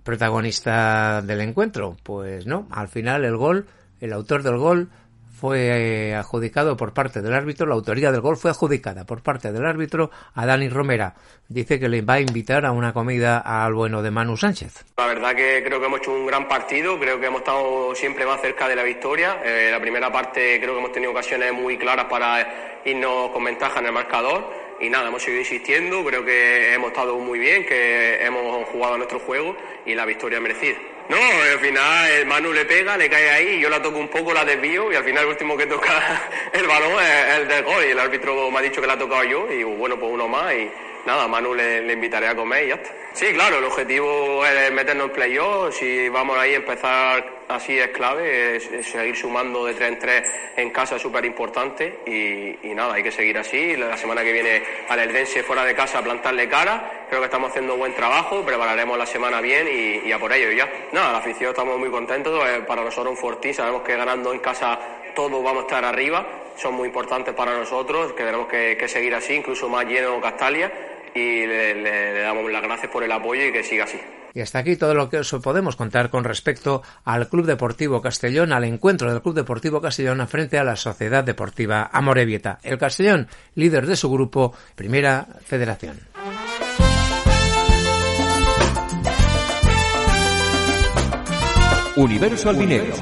protagonista 0.03 1.21
del 1.21 1.43
encuentro. 1.43 1.99
Pues 2.03 2.47
no, 2.47 2.67
al 2.71 2.89
final 2.89 3.27
el 3.27 3.37
gol, 3.37 3.67
el 4.01 4.15
autor 4.15 4.43
del 4.43 4.57
gol 4.57 4.89
fue 5.41 6.11
eh, 6.11 6.15
adjudicado 6.15 6.77
por 6.77 6.93
parte 6.93 7.23
del 7.23 7.33
árbitro, 7.33 7.67
la 7.67 7.75
autoría 7.75 8.13
del 8.13 8.21
gol 8.21 8.37
fue 8.37 8.51
adjudicada 8.51 9.07
por 9.07 9.23
parte 9.23 9.53
del 9.53 9.65
árbitro 9.65 10.11
a 10.35 10.45
Dani 10.45 10.69
Romera. 10.69 11.15
Dice 11.49 11.81
que 11.81 11.89
le 11.89 12.03
va 12.03 12.15
a 12.15 12.21
invitar 12.21 12.67
a 12.67 12.73
una 12.73 12.93
comida 12.93 13.39
al 13.39 13.73
bueno 13.73 14.03
de 14.03 14.11
Manu 14.11 14.37
Sánchez. 14.37 14.85
La 14.99 15.07
verdad 15.07 15.35
que 15.35 15.63
creo 15.65 15.81
que 15.81 15.87
hemos 15.87 16.01
hecho 16.01 16.13
un 16.13 16.27
gran 16.27 16.47
partido, 16.47 16.99
creo 17.01 17.19
que 17.19 17.27
hemos 17.27 17.41
estado 17.41 17.95
siempre 17.95 18.27
más 18.27 18.41
cerca 18.43 18.69
de 18.69 18.77
la 18.77 18.83
victoria. 18.83 19.39
Eh, 19.43 19.71
la 19.73 19.81
primera 19.81 20.13
parte 20.13 20.61
creo 20.61 20.75
que 20.75 20.79
hemos 20.81 20.93
tenido 20.93 21.13
ocasiones 21.13 21.53
muy 21.55 21.79
claras 21.79 22.05
para 22.05 22.81
irnos 22.85 23.31
con 23.31 23.43
ventaja 23.43 23.81
en 23.81 23.87
el 23.87 23.93
marcador 23.93 24.45
y 24.81 24.89
nada, 24.89 25.09
hemos 25.09 25.23
seguido 25.23 25.41
insistiendo, 25.41 26.05
creo 26.05 26.25
que 26.25 26.73
hemos 26.73 26.89
estado 26.89 27.19
muy 27.19 27.39
bien, 27.39 27.67
que 27.67 28.25
hemos 28.25 28.67
jugado 28.69 28.97
nuestro 28.97 29.19
juego 29.21 29.57
y 29.85 29.95
la 29.95 30.07
victoria 30.07 30.41
merecida. 30.41 30.79
No, 31.11 31.17
al 31.17 31.59
final 31.59 32.11
el 32.13 32.27
Manu 32.27 32.53
le 32.53 32.65
pega, 32.65 32.97
le 32.97 33.11
cae 33.11 33.31
ahí, 33.31 33.61
yo 33.61 33.69
la 33.69 33.83
toco 33.83 33.99
un 33.99 34.07
poco, 34.07 34.33
la 34.33 34.45
desvío 34.45 34.93
y 34.93 34.95
al 34.95 35.03
final 35.03 35.25
el 35.25 35.31
último 35.31 35.57
que 35.57 35.67
toca 35.67 36.31
el 36.53 36.65
balón 36.69 36.93
es 37.03 37.39
el 37.39 37.49
del 37.49 37.65
gol 37.65 37.85
y 37.85 37.91
el 37.91 37.99
árbitro 37.99 38.49
me 38.49 38.59
ha 38.61 38.63
dicho 38.63 38.81
que 38.81 38.87
la 38.87 38.93
ha 38.93 38.99
tocado 38.99 39.25
yo 39.25 39.51
y 39.51 39.65
bueno, 39.65 39.99
pues 39.99 40.13
uno 40.13 40.29
más 40.29 40.55
y 40.55 40.71
nada, 41.11 41.27
Manu 41.27 41.55
le, 41.55 41.93
invitaré 41.93 42.29
a 42.29 42.37
comer 42.37 42.65
y 42.65 42.69
ya 42.69 42.75
está. 42.77 42.91
Sí, 43.15 43.27
claro, 43.33 43.59
el 43.59 43.65
objetivo 43.65 44.47
es 44.47 44.71
meternos 44.71 45.09
en 45.09 45.13
playoff. 45.13 45.75
Si 45.75 46.09
vamos 46.09 46.39
ahí 46.39 46.55
a 46.55 46.59
empezar 46.59 47.41
así 47.49 47.77
es 47.77 47.89
clave, 47.89 48.61
seguir 48.61 49.17
sumando 49.17 49.65
de 49.65 49.75
3 49.75 49.89
en 49.89 49.99
3 49.99 50.25
en 50.59 50.71
casa 50.71 50.95
es 50.95 51.03
súper 51.03 51.25
importante 51.25 51.99
y, 52.07 52.73
nada, 52.75 52.95
hay 52.95 53.03
que 53.03 53.11
seguir 53.11 53.37
así. 53.39 53.77
La 53.77 53.97
semana 53.97 54.23
que 54.23 54.33
viene 54.33 54.63
al 54.89 55.01
Eldense 55.01 55.43
fuera 55.43 55.65
de 55.65 55.75
casa 55.75 55.99
a 55.99 56.03
plantarle 56.03 56.49
cara. 56.49 57.07
Creo 57.09 57.21
que 57.21 57.27
estamos 57.27 57.51
haciendo 57.51 57.75
un 57.75 57.81
buen 57.81 57.95
trabajo, 57.95 58.45
prepararemos 58.45 58.97
la 58.97 59.07
semana 59.07 59.41
bien 59.41 59.67
y, 60.07 60.13
a 60.13 60.19
por 60.21 60.33
ello 60.33 60.53
ya. 60.53 60.71
Nada, 60.93 61.11
la 61.11 61.19
afición 61.19 61.51
estamos 61.51 61.77
muy 61.77 61.91
contentos, 61.91 62.41
para 62.69 62.85
nosotros 62.85 63.11
un 63.11 63.19
fortín, 63.19 63.53
sabemos 63.53 63.83
que 63.83 63.97
ganando 63.97 64.33
en 64.33 64.39
casa 64.39 64.79
todos 65.17 65.43
vamos 65.43 65.65
a 65.65 65.67
estar 65.67 65.85
arriba, 65.85 66.25
son 66.55 66.75
muy 66.75 66.87
importantes 66.87 67.35
para 67.35 67.59
nosotros, 67.59 68.13
que 68.13 68.23
tenemos 68.23 68.47
que, 68.47 68.77
que 68.77 68.87
seguir 68.87 69.13
así, 69.13 69.35
incluso 69.35 69.69
más 69.69 69.85
lleno 69.87 70.21
Castalia 70.21 70.90
y 71.15 71.47
le, 71.47 72.21
damos 72.21 72.51
las 72.51 72.63
gracias 72.63 72.91
por 72.91 73.03
el 73.03 73.13
apoyo 73.13 73.47
y 73.47 73.53
que 73.53 73.63
siga 73.63 73.85
así. 73.85 73.99
Y 74.33 74.41
hasta 74.41 74.61
aquí 74.61 74.77
todo 74.77 74.95
lo 74.95 75.09
que 75.09 75.19
os 75.19 75.31
podemos 75.43 75.75
contar 75.75 76.09
con 76.09 76.23
respecto 76.23 76.83
al 77.05 77.29
Club 77.29 77.47
Deportivo 77.47 78.01
Castellón, 78.01 78.53
al 78.53 78.65
encuentro 78.65 79.11
del 79.11 79.23
Club 79.23 79.35
Deportivo 79.35 79.81
Castellón 79.81 80.27
frente 80.29 80.59
a 80.59 80.65
la 80.65 80.77
Sociedad 80.77 81.25
Deportiva 81.25 81.91
Amorebieta. 81.93 82.61
El 82.63 82.79
Castellón, 82.79 83.29
líder 83.57 83.87
de 83.87 83.97
su 83.97 84.11
grupo, 84.11 84.55
Primera 84.77 85.27
Federación. 85.45 85.99
Universo 91.97 92.49
Albinegro. 92.49 92.95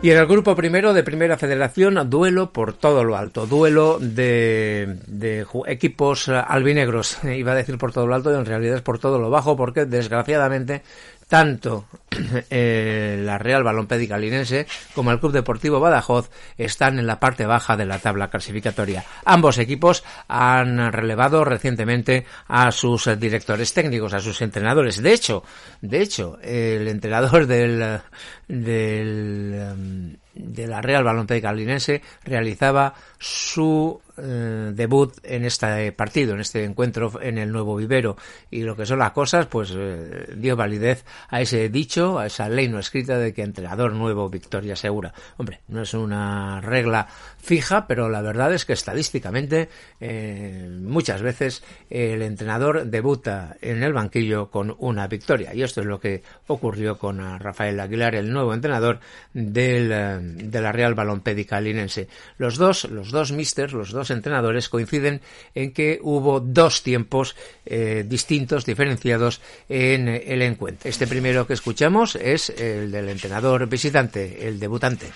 Y 0.00 0.12
en 0.12 0.18
el 0.18 0.26
grupo 0.28 0.54
primero 0.54 0.94
de 0.94 1.02
Primera 1.02 1.36
Federación, 1.36 2.08
duelo 2.08 2.52
por 2.52 2.72
todo 2.72 3.02
lo 3.02 3.16
alto, 3.16 3.48
duelo 3.48 3.98
de, 3.98 4.96
de 5.08 5.44
equipos 5.66 6.28
albinegros. 6.28 7.18
Iba 7.24 7.50
a 7.50 7.56
decir 7.56 7.78
por 7.78 7.92
todo 7.92 8.06
lo 8.06 8.14
alto 8.14 8.30
y 8.30 8.36
en 8.36 8.46
realidad 8.46 8.76
es 8.76 8.82
por 8.82 9.00
todo 9.00 9.18
lo 9.18 9.28
bajo 9.28 9.56
porque 9.56 9.86
desgraciadamente 9.86 10.82
tanto 11.28 11.84
eh, 12.50 13.20
la 13.24 13.38
Real 13.38 13.62
Balompédica 13.62 14.18
Linense 14.18 14.66
como 14.94 15.12
el 15.12 15.20
Club 15.20 15.32
Deportivo 15.32 15.78
Badajoz 15.78 16.30
están 16.56 16.98
en 16.98 17.06
la 17.06 17.20
parte 17.20 17.46
baja 17.46 17.76
de 17.76 17.86
la 17.86 17.98
tabla 17.98 18.28
clasificatoria. 18.28 19.04
Ambos 19.24 19.58
equipos 19.58 20.02
han 20.26 20.90
relevado 20.90 21.44
recientemente 21.44 22.26
a 22.48 22.72
sus 22.72 23.08
directores 23.18 23.72
técnicos, 23.72 24.14
a 24.14 24.20
sus 24.20 24.40
entrenadores. 24.42 25.02
De 25.02 25.12
hecho, 25.12 25.44
de 25.80 26.00
hecho, 26.00 26.38
el 26.42 26.88
entrenador 26.88 27.46
del, 27.46 28.00
del 28.48 29.54
em, 29.54 30.16
de 30.38 30.66
la 30.66 30.80
Real 30.80 31.04
Balompédica 31.04 31.52
Linense 31.52 32.00
realizaba 32.24 32.94
su 33.18 34.00
eh, 34.16 34.72
debut 34.74 35.14
en 35.22 35.44
este 35.44 35.92
partido, 35.92 36.34
en 36.34 36.40
este 36.40 36.64
encuentro 36.64 37.20
en 37.20 37.38
el 37.38 37.52
nuevo 37.52 37.76
vivero. 37.76 38.16
Y 38.50 38.62
lo 38.62 38.74
que 38.76 38.86
son 38.86 38.98
las 38.98 39.12
cosas, 39.12 39.46
pues 39.46 39.72
eh, 39.76 40.34
dio 40.36 40.56
validez 40.56 41.04
a 41.28 41.40
ese 41.40 41.68
dicho, 41.68 42.18
a 42.18 42.26
esa 42.26 42.48
ley 42.48 42.68
no 42.68 42.78
escrita 42.78 43.18
de 43.18 43.32
que 43.32 43.42
entrenador 43.42 43.92
nuevo, 43.92 44.28
victoria 44.28 44.74
segura. 44.74 45.12
Hombre, 45.36 45.60
no 45.68 45.82
es 45.82 45.94
una 45.94 46.60
regla 46.60 47.06
fija, 47.38 47.86
pero 47.86 48.08
la 48.08 48.22
verdad 48.22 48.52
es 48.52 48.64
que 48.64 48.72
estadísticamente 48.72 49.68
eh, 50.00 50.68
muchas 50.80 51.22
veces 51.22 51.62
el 51.88 52.22
entrenador 52.22 52.86
debuta 52.86 53.56
en 53.60 53.82
el 53.82 53.92
banquillo 53.92 54.50
con 54.50 54.74
una 54.78 55.06
victoria. 55.06 55.54
Y 55.54 55.62
esto 55.62 55.80
es 55.80 55.86
lo 55.86 56.00
que 56.00 56.22
ocurrió 56.48 56.98
con 56.98 57.18
Rafael 57.38 57.78
Aguilar, 57.78 58.16
el 58.16 58.32
nuevo 58.32 58.52
entrenador 58.52 59.00
del, 59.32 59.92
de 60.36 60.60
la 60.60 60.72
Real 60.72 60.94
Balompédica 60.94 61.60
Linense. 61.60 62.08
Los 62.36 62.56
dos, 62.56 62.84
los 62.84 63.10
dos 63.10 63.32
misters, 63.32 63.72
los 63.72 63.90
dos 63.90 64.10
entrenadores 64.10 64.68
coinciden 64.68 65.20
en 65.54 65.72
que 65.72 65.98
hubo 66.02 66.40
dos 66.40 66.82
tiempos 66.82 67.36
eh, 67.66 68.04
distintos, 68.06 68.64
diferenciados 68.64 69.40
en 69.68 70.08
el 70.08 70.42
encuentro. 70.42 70.88
Este 70.88 71.06
primero 71.06 71.46
que 71.46 71.54
escuchamos 71.54 72.16
es 72.16 72.50
el 72.50 72.90
del 72.90 73.08
entrenador 73.08 73.66
visitante, 73.68 74.46
el 74.46 74.58
debutante. 74.58 75.06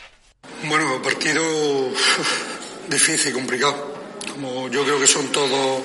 Bueno, 0.69 1.01
partido 1.03 1.43
difícil, 2.89 3.33
complicado, 3.33 3.95
como 4.33 4.69
yo 4.69 4.85
creo 4.85 5.01
que 5.01 5.07
son 5.07 5.31
todos 5.33 5.83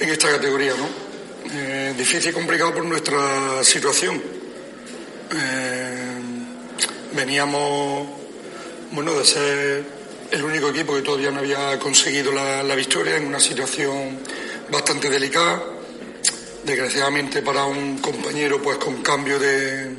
en 0.00 0.08
esta 0.08 0.30
categoría, 0.30 0.72
¿no? 0.76 1.06
Eh, 1.52 1.94
difícil 1.96 2.30
y 2.30 2.34
complicado 2.34 2.74
por 2.74 2.84
nuestra 2.84 3.62
situación. 3.62 4.20
Eh, 5.34 6.18
veníamos, 7.14 8.08
bueno, 8.92 9.14
de 9.14 9.24
ser 9.24 9.84
el 10.30 10.42
único 10.42 10.68
equipo 10.68 10.94
que 10.94 11.02
todavía 11.02 11.30
no 11.30 11.40
había 11.40 11.78
conseguido 11.78 12.32
la, 12.32 12.74
victoria 12.74 13.16
en 13.16 13.26
una 13.26 13.40
situación 13.40 14.18
bastante 14.70 15.10
delicada. 15.10 15.62
Desgraciadamente 16.64 17.42
para 17.42 17.64
un 17.64 17.98
compañero 17.98 18.60
pues 18.60 18.78
con 18.78 19.02
cambio 19.02 19.38
de, 19.38 19.94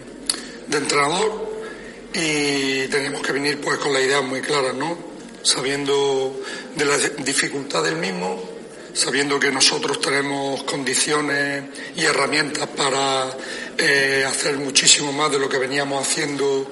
entrenador 0.71 1.47
y 2.13 2.87
teníamos 2.87 3.21
que 3.21 3.31
venir 3.31 3.61
pues 3.61 3.77
con 3.77 3.93
la 3.93 4.01
idea 4.01 4.21
muy 4.21 4.41
clara, 4.41 4.73
¿no? 4.73 4.97
Sabiendo 5.41 6.41
de 6.75 6.85
la 6.85 6.97
dificultad 6.97 7.83
del 7.83 7.95
mismo, 7.95 8.41
sabiendo 8.93 9.39
que 9.39 9.49
nosotros 9.49 10.01
tenemos 10.01 10.63
condiciones 10.63 11.63
y 11.95 12.03
herramientas 12.03 12.67
para 12.67 13.29
eh, 13.77 14.25
hacer 14.27 14.57
muchísimo 14.57 15.13
más 15.13 15.31
de 15.31 15.39
lo 15.39 15.47
que 15.47 15.57
veníamos 15.57 16.05
haciendo 16.05 16.69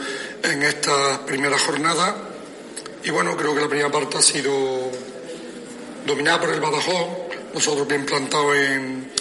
en 0.52 0.64
estas 0.64 1.20
primeras 1.20 1.62
jornadas 1.62 2.14
y 3.04 3.12
bueno, 3.12 3.36
creo 3.38 3.54
que 3.54 3.62
la 3.62 3.68
primera 3.68 3.92
parte 3.92 4.18
ha 4.18 4.22
sido 4.22 4.92
dominada 6.06 6.42
por 6.42 6.50
el 6.50 6.60
Badajoz, 6.60 7.08
nosotros 7.54 7.88
bien 7.88 8.06
plantados 8.06 8.56
en, 8.56 9.12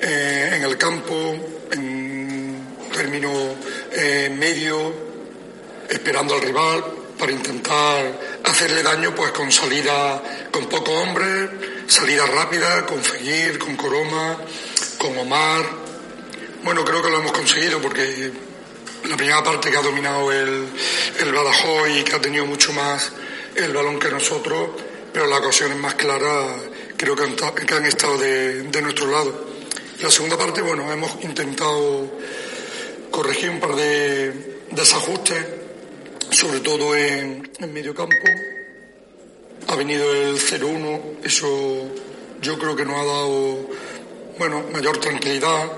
eh, 0.00 0.52
en 0.54 0.62
el 0.62 0.78
campo, 0.78 1.34
en 1.72 2.64
término 2.92 3.30
eh, 3.92 4.32
medio, 4.36 4.92
esperando 5.88 6.34
al 6.34 6.42
rival 6.42 6.84
para 7.18 7.32
intentar 7.32 8.20
hacerle 8.44 8.82
daño 8.82 9.14
pues 9.14 9.32
con 9.32 9.50
salida 9.50 10.22
con 10.52 10.66
pocos 10.66 10.94
hombres, 11.02 11.50
salida 11.86 12.26
rápida, 12.26 12.86
con 12.86 13.00
con 13.58 13.76
Coroma, 13.76 14.38
con 14.98 15.18
Omar. 15.18 15.64
Bueno, 16.62 16.84
creo 16.84 17.02
que 17.02 17.10
lo 17.10 17.18
hemos 17.18 17.32
conseguido 17.32 17.80
porque 17.80 18.30
la 19.08 19.16
primera 19.16 19.42
parte 19.42 19.70
que 19.70 19.76
ha 19.76 19.82
dominado 19.82 20.32
el, 20.32 20.68
el 21.20 21.32
Badajoz 21.32 21.88
y 21.90 22.02
que 22.02 22.16
ha 22.16 22.20
tenido 22.20 22.46
mucho 22.46 22.72
más 22.72 23.12
el 23.54 23.72
balón 23.72 23.98
que 23.98 24.10
nosotros, 24.10 24.70
pero 25.12 25.26
las 25.26 25.40
ocasiones 25.40 25.78
más 25.78 25.94
claras 25.94 26.60
creo 26.96 27.14
que 27.14 27.22
han, 27.74 27.86
estado 27.86 28.18
de, 28.18 28.82
nuestro 28.82 29.10
lado. 29.10 29.46
La 30.00 30.10
segunda 30.10 30.36
parte, 30.36 30.62
bueno, 30.62 30.90
hemos 30.92 31.22
intentado 31.22 32.10
corregir 33.10 33.50
un 33.50 33.60
par 33.60 33.76
de 33.76 34.58
desajustes, 34.70 35.46
sobre 36.30 36.60
todo 36.60 36.96
en, 36.96 37.50
en 37.58 37.72
medio 37.72 37.94
campo. 37.94 38.14
Ha 39.68 39.76
venido 39.76 40.12
el 40.14 40.36
0-1, 40.38 41.24
eso 41.24 41.90
yo 42.40 42.58
creo 42.58 42.74
que 42.74 42.84
nos 42.84 42.96
ha 42.96 43.04
dado 43.04 43.68
bueno, 44.38 44.64
mayor 44.72 44.98
tranquilidad, 44.98 45.70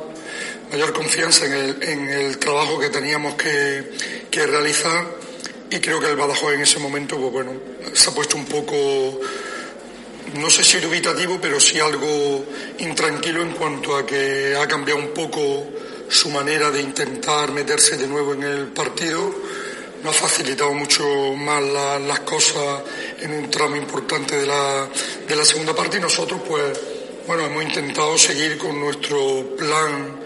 mayor 0.70 0.92
confianza 0.92 1.46
en 1.46 1.52
el, 1.52 1.82
en 1.82 2.08
el 2.08 2.38
trabajo 2.38 2.78
que 2.78 2.90
teníamos 2.90 3.34
que, 3.34 3.92
que, 4.30 4.46
realizar 4.46 5.06
y 5.70 5.78
creo 5.78 6.00
que 6.00 6.08
el 6.08 6.16
Badajoz 6.16 6.54
en 6.54 6.60
ese 6.60 6.78
momento, 6.78 7.16
pues 7.16 7.32
bueno, 7.32 7.52
se 7.92 8.10
ha 8.10 8.14
puesto 8.14 8.36
un 8.36 8.46
poco, 8.46 9.20
no 10.34 10.50
sé 10.50 10.62
si 10.64 10.78
dubitativo, 10.78 11.38
pero 11.40 11.58
sí 11.58 11.80
algo 11.80 12.44
intranquilo 12.78 13.42
en 13.42 13.52
cuanto 13.52 13.96
a 13.96 14.06
que 14.06 14.56
ha 14.56 14.66
cambiado 14.66 15.00
un 15.00 15.08
poco 15.08 15.66
su 16.08 16.30
manera 16.30 16.70
de 16.70 16.80
intentar 16.80 17.50
meterse 17.52 17.96
de 17.96 18.06
nuevo 18.06 18.34
en 18.34 18.44
el 18.44 18.66
partido. 18.68 19.34
No 20.02 20.10
ha 20.10 20.12
facilitado 20.12 20.72
mucho 20.72 21.04
más 21.34 21.62
las 22.00 22.20
cosas 22.20 22.82
en 23.20 23.32
un 23.32 23.50
tramo 23.50 23.76
importante 23.76 24.36
de 24.36 24.46
la, 24.46 24.88
de 25.26 25.34
la 25.34 25.44
segunda 25.44 25.74
parte 25.74 25.96
y 25.96 26.00
nosotros 26.00 26.40
pues 26.46 26.78
bueno, 27.26 27.46
hemos 27.46 27.64
intentado 27.64 28.16
seguir 28.16 28.56
con 28.56 28.78
nuestro 28.78 29.56
plan 29.56 30.16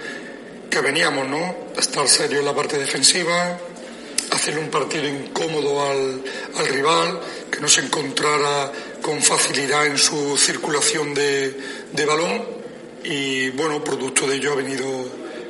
que 0.71 0.81
veníamos, 0.81 1.29
¿no? 1.29 1.57
Estar 1.77 2.09
serio 2.09 2.39
en 2.39 2.47
la 2.47 2.55
parte 2.55 2.79
defensiva, 2.79 3.59
hacer 4.31 4.57
un 4.57 4.71
partido 4.71 5.09
incómodo 5.09 5.85
al, 5.85 6.23
rival, 6.69 7.21
que 7.51 7.61
no 7.61 7.69
se 7.69 7.81
encontrara 7.81 8.71
con 9.03 9.21
facilidad 9.21 9.87
en 9.87 9.99
su 9.99 10.37
circulación 10.39 11.13
de, 11.13 11.55
balón. 12.07 12.61
Y 13.03 13.51
bueno, 13.51 13.83
producto 13.83 14.27
de 14.27 14.37
ello 14.37 14.53
ha 14.53 14.57
venido, 14.57 14.87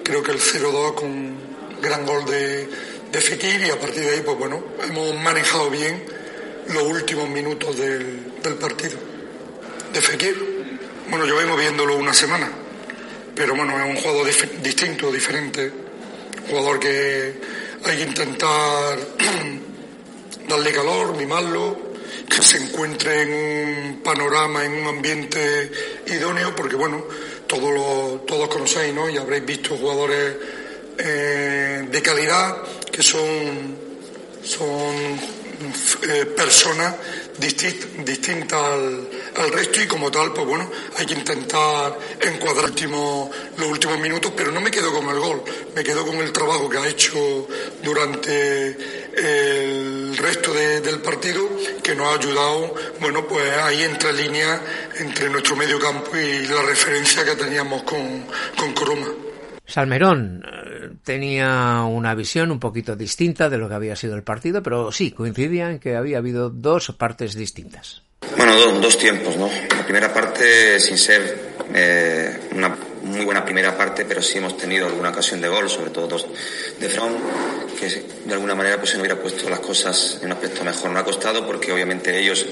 creo 0.02 0.22
que 0.22 0.32
el 0.32 0.40
0-2 0.40 0.94
con 0.94 1.34
gran 1.82 2.06
gol 2.06 2.24
de, 2.24 2.68
de 3.12 3.20
Fekir 3.20 3.60
y 3.60 3.70
a 3.70 3.78
partir 3.78 4.04
de 4.04 4.10
ahí, 4.10 4.22
pues 4.24 4.38
bueno, 4.38 4.62
hemos 4.84 5.14
manejado 5.16 5.68
bien 5.68 6.02
los 6.68 6.84
últimos 6.84 7.28
minutos 7.28 7.76
del, 7.76 8.40
del 8.42 8.54
partido. 8.54 8.98
De 9.92 10.00
Fekir. 10.00 10.50
Bueno, 11.10 11.26
vengo 11.34 11.56
viéndolo 11.56 11.96
una 11.96 12.14
semana, 12.14 12.48
pero 13.40 13.54
bueno, 13.54 13.74
es 13.78 13.86
un 13.86 13.96
jugador 13.96 14.26
distinto, 14.62 15.10
diferente, 15.10 15.72
jugador 16.46 16.78
que 16.78 17.40
hay 17.84 17.96
que 17.96 18.02
intentar 18.02 18.98
darle 20.46 20.72
calor, 20.72 21.16
mimarlo, 21.16 21.94
que 22.28 22.42
se 22.42 22.58
encuentre 22.58 23.22
en 23.22 23.32
un 23.32 24.02
panorama, 24.02 24.62
en 24.62 24.72
un 24.72 24.88
ambiente 24.88 25.70
idóneo, 26.08 26.54
porque 26.54 26.76
bueno, 26.76 27.02
todos, 27.46 27.72
lo, 27.72 28.24
todos 28.26 28.46
conocéis, 28.50 28.92
¿no? 28.92 29.08
Y 29.08 29.16
habréis 29.16 29.46
visto 29.46 29.74
jugadores 29.74 30.36
eh, 30.98 31.88
de 31.90 32.02
calidad 32.02 32.58
que 32.92 33.02
son, 33.02 33.74
son 34.44 35.18
eh, 36.10 36.26
personas 36.26 36.94
distintas 37.38 38.62
al, 38.62 39.08
al, 39.36 39.52
resto 39.52 39.80
y 39.82 39.86
como 39.86 40.10
tal, 40.10 40.32
pues 40.32 40.46
bueno, 40.46 40.70
hay 40.96 41.06
que 41.06 41.14
intentar 41.14 41.96
encuadrar 42.20 42.70
los 42.70 43.68
últimos 43.68 43.98
minutos, 44.00 44.32
pero 44.36 44.50
no 44.52 44.60
me 44.60 44.70
quedo 44.70 44.92
con 44.92 45.08
el 45.08 45.18
gol, 45.18 45.42
me 45.74 45.82
quedo 45.82 46.04
con 46.06 46.16
el 46.16 46.32
trabajo 46.32 46.68
que 46.68 46.78
ha 46.78 46.88
hecho 46.88 47.46
durante 47.82 48.76
el 49.16 50.16
resto 50.16 50.52
del 50.52 51.00
partido, 51.00 51.48
que 51.82 51.94
nos 51.94 52.06
ha 52.06 52.18
ayudado, 52.18 52.74
bueno, 53.00 53.26
pues 53.26 53.50
ahí 53.58 53.82
entre 53.82 54.12
líneas 54.12 54.60
entre 54.98 55.28
nuestro 55.30 55.56
medio 55.56 55.78
campo 55.78 56.16
y 56.16 56.46
la 56.46 56.62
referencia 56.62 57.24
que 57.24 57.36
teníamos 57.36 57.82
con, 57.82 58.26
con 58.56 58.72
Coroma. 58.74 59.08
Salmerón 59.70 60.42
eh, 60.44 60.90
tenía 61.04 61.82
una 61.82 62.14
visión 62.14 62.50
un 62.50 62.58
poquito 62.58 62.96
distinta 62.96 63.48
de 63.48 63.58
lo 63.58 63.68
que 63.68 63.74
había 63.74 63.96
sido 63.96 64.16
el 64.16 64.24
partido, 64.24 64.62
pero 64.62 64.90
sí, 64.90 65.12
coincidía 65.12 65.70
en 65.70 65.78
que 65.78 65.96
había 65.96 66.18
habido 66.18 66.50
dos 66.50 66.92
partes 66.98 67.34
distintas. 67.34 68.02
Bueno, 68.36 68.56
dos, 68.80 68.98
tiempos, 68.98 69.36
¿no? 69.36 69.50
La 69.70 69.84
primera 69.84 70.12
parte, 70.12 70.78
sin 70.78 70.98
ser 70.98 71.52
eh, 71.74 72.48
una 72.52 72.76
muy 73.02 73.24
buena 73.24 73.44
primera 73.44 73.76
parte, 73.76 74.04
pero 74.04 74.22
sí 74.22 74.38
hemos 74.38 74.56
tenido 74.56 74.86
alguna 74.86 75.10
ocasión 75.10 75.40
de 75.40 75.48
gol, 75.48 75.68
sobre 75.70 75.90
todo 75.90 76.06
dos 76.06 76.26
de 76.78 76.88
front, 76.88 77.18
que 77.78 77.88
de 78.24 78.32
alguna 78.32 78.54
manera 78.54 78.76
pues 78.76 78.90
se 78.90 78.96
nos 78.96 79.06
hubiera 79.06 79.20
puesto 79.20 79.48
las 79.48 79.60
cosas 79.60 80.18
en 80.20 80.26
un 80.26 80.32
aspecto 80.32 80.64
mejor. 80.64 80.90
No 80.90 80.98
ha 80.98 81.04
costado 81.04 81.46
porque 81.46 81.72
obviamente 81.72 82.18
ellos 82.18 82.46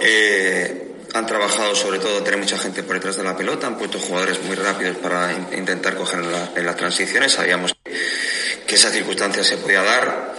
eh, 0.00 0.86
han 1.14 1.26
trabajado 1.26 1.74
sobre 1.74 1.98
todo 1.98 2.22
tener 2.22 2.38
mucha 2.38 2.58
gente 2.58 2.82
por 2.82 2.96
detrás 2.96 3.16
de 3.16 3.24
la 3.24 3.36
pelota, 3.36 3.66
han 3.66 3.78
puesto 3.78 3.98
jugadores 3.98 4.42
muy 4.42 4.56
rápidos 4.56 4.98
para 4.98 5.32
intentar 5.56 5.96
coger 5.96 6.20
en, 6.54 6.66
las 6.66 6.76
transiciones. 6.76 7.32
Sabíamos 7.32 7.74
que 8.66 8.74
esa 8.74 8.90
circunstancia 8.90 9.42
se 9.42 9.56
podía 9.56 9.82
dar. 9.82 10.35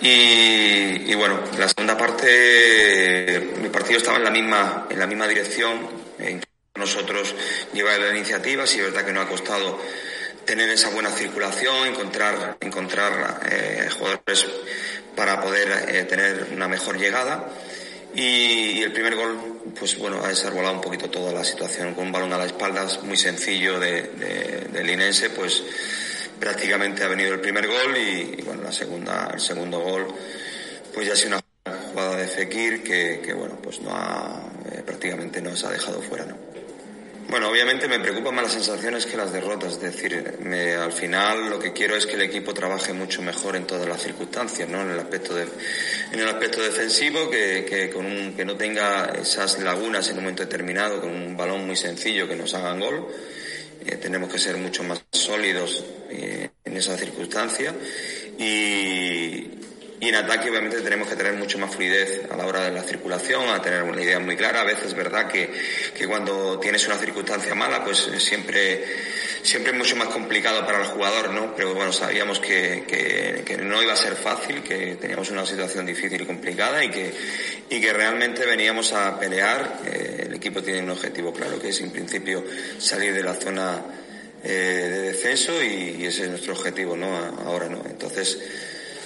Y, 0.00 1.14
bueno, 1.14 1.40
la 1.58 1.68
segunda 1.68 1.96
parte, 1.96 3.54
mi 3.60 3.68
partido 3.68 3.98
estaba 3.98 4.18
en 4.18 4.24
la 4.24 4.30
misma, 4.30 4.86
en 4.90 4.98
la 4.98 5.06
misma 5.06 5.26
dirección. 5.26 6.06
nosotros 6.74 7.34
llevar 7.72 7.98
la 7.98 8.14
iniciativa, 8.14 8.66
sí 8.66 8.78
es 8.78 8.84
verdad 8.84 9.04
que 9.04 9.12
no 9.12 9.22
ha 9.22 9.28
costado 9.28 9.80
tener 10.44 10.68
esa 10.70 10.90
buena 10.90 11.10
circulación, 11.10 11.88
encontrar, 11.88 12.58
encontrar 12.60 13.40
eh, 13.50 13.88
jugadores 13.98 14.46
para 15.16 15.40
poder 15.40 15.86
eh, 15.88 16.04
tener 16.04 16.48
una 16.52 16.68
mejor 16.68 16.98
llegada. 16.98 17.50
Y, 18.14 18.82
el 18.82 18.92
primer 18.92 19.16
gol, 19.16 19.60
pues 19.78 19.98
bueno, 19.98 20.22
ha 20.24 20.28
desarrollado 20.28 20.74
un 20.74 20.80
poquito 20.80 21.10
toda 21.10 21.32
la 21.32 21.44
situación 21.44 21.94
con 21.94 22.06
un 22.06 22.12
balón 22.12 22.32
a 22.32 22.38
la 22.38 22.46
espalda 22.46 22.86
muy 23.02 23.16
sencillo 23.16 23.80
de, 23.80 24.02
del 24.72 24.88
Inense, 24.88 25.30
pues 25.30 25.62
prácticamente 26.38 27.04
ha 27.04 27.08
venido 27.08 27.34
el 27.34 27.40
primer 27.40 27.66
gol 27.66 27.96
y, 27.96 28.42
bueno, 28.42 28.62
la 28.62 28.72
segunda, 28.72 29.30
el 29.32 29.40
segundo 29.40 29.80
gol, 29.80 30.06
pues 30.92 31.06
ya 31.06 31.12
ha 31.12 31.16
sido 31.16 31.38
una 31.64 31.76
jugada 31.90 32.16
de 32.16 32.26
Fekir 32.26 32.82
que, 32.82 33.20
que 33.24 33.32
bueno, 33.34 33.58
pues 33.62 33.80
no 33.80 33.90
ha, 33.90 34.42
eh, 34.70 34.82
prácticamente 34.84 35.40
nos 35.40 35.64
ha 35.64 35.70
dejado 35.70 36.00
fuera, 36.00 36.24
¿no? 36.26 36.36
Bueno, 37.28 37.48
obviamente 37.48 37.88
me 37.88 37.98
preocupan 37.98 38.36
más 38.36 38.44
las 38.44 38.52
sensaciones 38.52 39.04
que 39.04 39.16
las 39.16 39.32
derrotas. 39.32 39.72
Es 39.72 39.80
decir, 39.80 40.38
al 40.80 40.92
final 40.92 41.50
lo 41.50 41.58
que 41.58 41.72
quiero 41.72 41.96
es 41.96 42.06
que 42.06 42.14
el 42.14 42.22
equipo 42.22 42.54
trabaje 42.54 42.92
mucho 42.92 43.20
mejor 43.20 43.56
en 43.56 43.66
todas 43.66 43.88
las 43.88 44.00
circunstancias, 44.00 44.68
¿no? 44.68 44.80
En 44.82 44.92
el 44.92 45.00
aspecto, 45.00 45.34
de, 45.34 45.48
en 46.12 46.20
el 46.20 46.28
aspecto 46.28 46.62
defensivo, 46.62 47.28
que, 47.28 47.66
que, 47.68 47.90
con 47.90 48.06
un, 48.06 48.34
que 48.34 48.44
no 48.44 48.56
tenga 48.56 49.06
esas 49.20 49.58
lagunas 49.58 50.08
en 50.08 50.18
un 50.18 50.22
momento 50.22 50.44
determinado, 50.44 51.00
con 51.00 51.10
un 51.10 51.36
balón 51.36 51.66
muy 51.66 51.74
sencillo 51.74 52.28
que 52.28 52.36
nos 52.36 52.54
hagan 52.54 52.78
gol. 52.78 53.08
Eh, 53.84 53.96
tenemos 53.96 54.32
que 54.32 54.38
ser 54.38 54.56
mucho 54.56 54.84
más 54.84 55.04
sólidos 55.10 55.84
eh, 56.16 56.50
en 56.64 56.76
esa 56.76 56.96
circunstancia. 56.96 57.74
Y, 58.38 59.50
y 59.98 60.08
en 60.08 60.14
ataque 60.14 60.50
obviamente 60.50 60.82
tenemos 60.82 61.08
que 61.08 61.16
tener 61.16 61.32
mucho 61.32 61.58
más 61.58 61.74
fluidez 61.74 62.22
a 62.30 62.36
la 62.36 62.46
hora 62.46 62.64
de 62.64 62.70
la 62.70 62.82
circulación, 62.82 63.48
a 63.48 63.62
tener 63.62 63.82
una 63.82 64.02
idea 64.02 64.18
muy 64.18 64.36
clara. 64.36 64.60
A 64.60 64.64
veces 64.64 64.88
es 64.88 64.94
verdad 64.94 65.26
que, 65.26 65.50
que 65.96 66.06
cuando 66.06 66.58
tienes 66.58 66.86
una 66.86 66.98
circunstancia 66.98 67.54
mala, 67.54 67.82
pues 67.82 68.10
siempre, 68.18 68.84
siempre 69.42 69.72
es 69.72 69.78
mucho 69.78 69.96
más 69.96 70.08
complicado 70.08 70.66
para 70.66 70.82
el 70.82 70.88
jugador, 70.88 71.32
¿no? 71.32 71.54
Pero 71.56 71.74
bueno, 71.74 71.94
sabíamos 71.94 72.40
que, 72.40 72.84
que, 72.86 73.42
que 73.42 73.56
no 73.56 73.82
iba 73.82 73.94
a 73.94 73.96
ser 73.96 74.16
fácil, 74.16 74.62
que 74.62 74.96
teníamos 74.96 75.30
una 75.30 75.46
situación 75.46 75.86
difícil 75.86 76.20
y 76.20 76.26
complicada 76.26 76.84
y 76.84 76.90
que, 76.90 77.14
y 77.70 77.80
que 77.80 77.92
realmente 77.94 78.44
veníamos 78.44 78.92
a 78.92 79.18
pelear. 79.18 79.80
Eh, 79.86 80.24
el 80.26 80.34
equipo 80.34 80.62
tiene 80.62 80.82
un 80.82 80.90
objetivo 80.90 81.32
claro, 81.32 81.58
que 81.58 81.70
es 81.70 81.80
en 81.80 81.90
principio 81.90 82.44
salir 82.78 83.14
de 83.14 83.22
la 83.22 83.32
zona 83.32 83.82
eh, 84.48 84.88
de 84.88 85.00
descenso 85.02 85.60
y, 85.62 86.06
ese 86.06 86.24
es 86.24 86.30
nuestro 86.30 86.52
objetivo, 86.52 86.96
¿no? 86.96 87.06
Ahora, 87.44 87.68
¿no? 87.68 87.82
Entonces, 87.84 88.38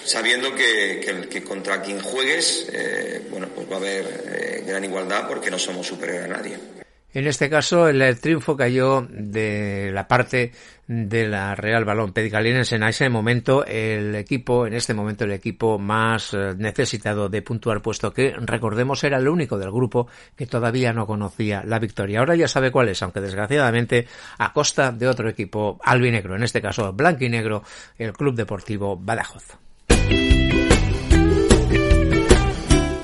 sabiendo 0.04 0.54
que, 0.54 1.28
que, 1.30 1.42
contra 1.42 1.80
quien 1.80 2.00
juegues, 2.00 2.68
eh, 2.72 3.22
bueno, 3.30 3.48
pues 3.54 3.70
va 3.70 3.74
a 3.74 3.78
haber 3.78 4.04
eh, 4.26 4.64
gran 4.66 4.84
igualdad 4.84 5.26
porque 5.26 5.50
no 5.50 5.58
somos 5.58 5.86
superior 5.86 6.24
a 6.24 6.28
nadie. 6.28 6.79
En 7.12 7.26
este 7.26 7.50
caso, 7.50 7.88
el, 7.88 8.20
triunfo 8.20 8.56
cayó 8.56 9.04
de 9.10 9.90
la 9.92 10.06
parte 10.06 10.52
de 10.86 11.26
la 11.26 11.56
Real 11.56 11.84
Balón 11.84 12.12
Pedicalinense. 12.12 12.76
En 12.76 12.84
ese 12.84 13.08
momento, 13.08 13.64
el 13.64 14.14
equipo, 14.14 14.66
en 14.66 14.74
este 14.74 14.94
momento, 14.94 15.24
el 15.24 15.32
equipo 15.32 15.78
más 15.78 16.34
eh, 16.34 16.54
necesitado 16.56 17.28
de 17.28 17.42
puntuar, 17.42 17.82
puesto 17.82 18.12
que, 18.12 18.32
recordemos, 18.38 19.02
era 19.02 19.18
el 19.18 19.28
único 19.28 19.58
del 19.58 19.72
grupo 19.72 20.06
que 20.36 20.46
todavía 20.46 20.92
no 20.92 21.06
conocía 21.06 21.64
la 21.64 21.80
victoria. 21.80 22.20
Ahora 22.20 22.36
ya 22.36 22.46
sabe 22.46 22.70
cuál 22.70 22.88
es, 22.88 23.02
aunque 23.02 23.20
desgraciadamente 23.20 24.06
a 24.38 24.52
costa 24.52 24.92
de 24.92 25.08
otro 25.08 25.28
equipo 25.28 25.80
albinegro, 25.82 26.36
en 26.36 26.44
este 26.44 26.62
caso 26.62 26.92
blanco 26.92 27.24
y 27.24 27.28
negro, 27.28 27.64
el 27.98 28.12
Club 28.12 28.36
Deportivo 28.36 28.96
Badajoz. 28.96 29.58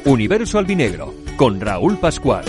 Universo 0.05 0.59
Albinegro 0.59 1.13
con 1.37 1.61
Raúl 1.61 1.99
Pascual. 1.99 2.45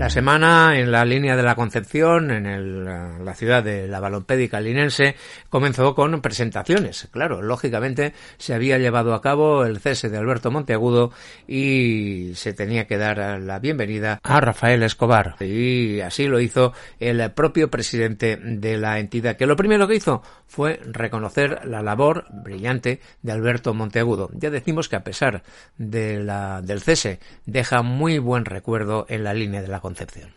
La 0.00 0.08
semana 0.08 0.78
en 0.78 0.92
la 0.92 1.04
línea 1.04 1.36
de 1.36 1.42
la 1.42 1.54
Concepción, 1.54 2.30
en 2.30 2.46
el, 2.46 2.86
la 2.86 3.34
ciudad 3.34 3.62
de 3.62 3.86
la 3.86 4.00
Balompédica 4.00 4.58
linense, 4.58 5.14
comenzó 5.50 5.94
con 5.94 6.22
presentaciones. 6.22 7.08
Claro, 7.10 7.42
lógicamente 7.42 8.14
se 8.38 8.54
había 8.54 8.78
llevado 8.78 9.12
a 9.12 9.20
cabo 9.20 9.66
el 9.66 9.78
cese 9.78 10.08
de 10.08 10.16
Alberto 10.16 10.50
Monteagudo 10.50 11.12
y 11.46 12.32
se 12.34 12.54
tenía 12.54 12.86
que 12.86 12.96
dar 12.96 13.42
la 13.42 13.58
bienvenida 13.58 14.20
a 14.22 14.40
Rafael 14.40 14.82
Escobar. 14.84 15.36
Y 15.38 16.00
así 16.00 16.28
lo 16.28 16.40
hizo 16.40 16.72
el 16.98 17.30
propio 17.32 17.68
presidente 17.68 18.38
de 18.42 18.78
la 18.78 19.00
entidad, 19.00 19.36
que 19.36 19.44
lo 19.44 19.54
primero 19.54 19.86
que 19.86 19.96
hizo 19.96 20.22
fue 20.46 20.80
reconocer 20.82 21.66
la 21.66 21.82
labor 21.82 22.24
brillante 22.30 23.00
de 23.20 23.32
Alberto 23.32 23.74
Monteagudo. 23.74 24.30
Ya 24.32 24.48
decimos 24.48 24.88
que 24.88 24.96
a 24.96 25.04
pesar 25.04 25.42
del 25.76 26.80
cese, 26.80 27.20
deja 27.44 27.82
muy 27.82 28.18
buen 28.18 28.46
recuerdo 28.46 29.04
en 29.10 29.24
la 29.24 29.34
línea 29.34 29.60
de 29.60 29.68
la 29.68 29.80
Concepción. 29.80 29.89
Concepción? 29.90 30.32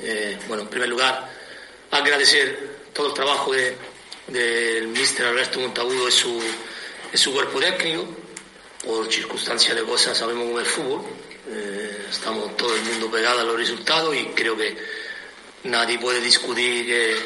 Eh, 0.00 0.38
bueno, 0.48 0.64
en 0.64 0.68
primer 0.68 0.90
lugar, 0.90 1.26
agradecer 1.90 2.90
todo 2.92 3.06
el 3.06 3.14
trabajo 3.14 3.52
del 3.52 3.74
de, 4.28 4.86
mister 4.86 5.24
Alberto 5.24 5.60
Montagudo 5.60 6.08
y 6.08 6.12
su, 6.12 6.38
su 7.14 7.32
cuerpo 7.32 7.58
técnico. 7.58 8.06
Por 8.84 9.10
circunstancias 9.10 9.74
de 9.76 9.82
cosas 9.84 10.18
sabemos 10.18 10.44
cómo 10.44 10.60
es 10.60 10.66
el 10.66 10.72
fútbol. 10.72 11.02
Eh, 11.48 12.06
estamos 12.10 12.54
todo 12.54 12.74
el 12.74 12.82
mundo 12.82 13.10
pegado 13.10 13.40
a 13.40 13.44
los 13.44 13.56
resultados 13.56 14.14
y 14.14 14.26
creo 14.34 14.58
que 14.58 14.76
nadie 15.64 15.98
puede 15.98 16.20
discutir 16.20 16.84
que 16.84 17.16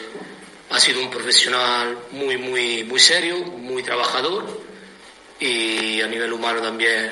ha 0.71 0.79
sido 0.79 1.01
un 1.01 1.11
profesional 1.11 1.99
muy, 2.13 2.37
muy, 2.37 2.85
muy 2.85 3.01
serio, 3.01 3.39
muy 3.39 3.83
trabajador 3.83 4.63
y 5.41 6.01
a 6.01 6.07
nivel 6.07 6.33
humano 6.33 6.61
también 6.63 7.11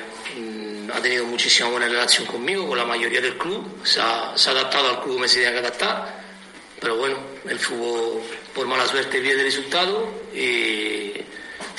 ha 0.94 1.02
tenido 1.02 1.26
muchísima 1.26 1.68
buena 1.70 1.88
relación 1.88 2.24
conmigo, 2.24 2.68
con 2.68 2.78
la 2.78 2.84
mayoría 2.84 3.20
del 3.20 3.36
club, 3.36 3.84
se 3.84 4.00
ha, 4.00 4.32
adaptado 4.32 4.90
al 4.90 5.02
club 5.02 5.18
me 5.18 5.28
se 5.28 5.36
tenía 5.36 5.52
que 5.52 5.58
adaptar, 5.58 6.22
pero 6.80 6.96
bueno, 6.96 7.18
el 7.48 7.58
fútbol 7.58 8.22
por 8.54 8.66
mala 8.66 8.86
suerte 8.86 9.18
el 9.18 9.40
resultado 9.40 10.08
y, 10.32 11.12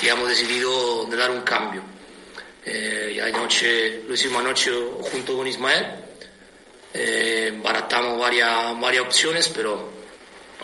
hemos 0.04 0.30
decidido 0.30 1.06
de 1.06 1.18
dar 1.18 1.32
un 1.32 1.42
cambio. 1.42 1.82
Eh, 2.64 3.20
anoche, 3.24 4.04
lo 4.08 4.14
hicimos 4.14 4.42
anoche 4.42 4.72
junto 5.02 5.36
con 5.36 5.48
Ismael, 5.48 5.88
eh, 6.94 7.58
baratamos 7.64 8.20
varias, 8.20 8.80
varias 8.80 9.04
opciones, 9.04 9.50
pero 9.50 9.90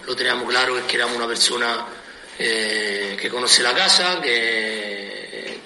lo 0.05 0.15
teníamos 0.15 0.47
claro 0.47 0.85
que 0.85 0.95
éramos 0.95 1.17
una 1.17 1.27
persona 1.27 1.87
eh, 2.37 3.17
que 3.19 3.29
conoce 3.29 3.63
la 3.63 3.73
casa, 3.73 4.21
que 4.21 5.00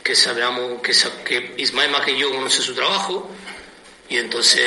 que 0.05 0.15
sabemos 0.15 0.83
que, 0.83 0.93
que 1.23 1.55
Ismael 1.57 1.89
más 1.89 2.01
que 2.01 2.15
yo 2.15 2.29
conoce 2.29 2.61
su 2.61 2.75
trabajo 2.75 3.27
y 4.07 4.17
entonces 4.17 4.63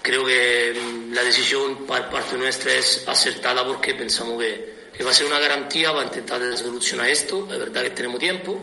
creo 0.00 0.24
que 0.24 0.80
la 1.10 1.24
decisión 1.24 1.84
por 1.84 2.08
parte 2.08 2.38
nuestra 2.38 2.72
es 2.72 3.02
acertada 3.08 3.66
porque 3.66 3.96
pensamos 3.96 4.40
que, 4.40 4.78
va 5.04 5.10
a 5.10 5.14
ser 5.14 5.26
una 5.26 5.40
garantía 5.40 5.92
para 5.92 6.04
intentar 6.04 6.40
solucionar 6.56 7.08
esto. 7.08 7.48
Es 7.50 7.58
verdad 7.58 7.82
que 7.82 7.90
tenemos 7.90 8.20
tiempo, 8.20 8.60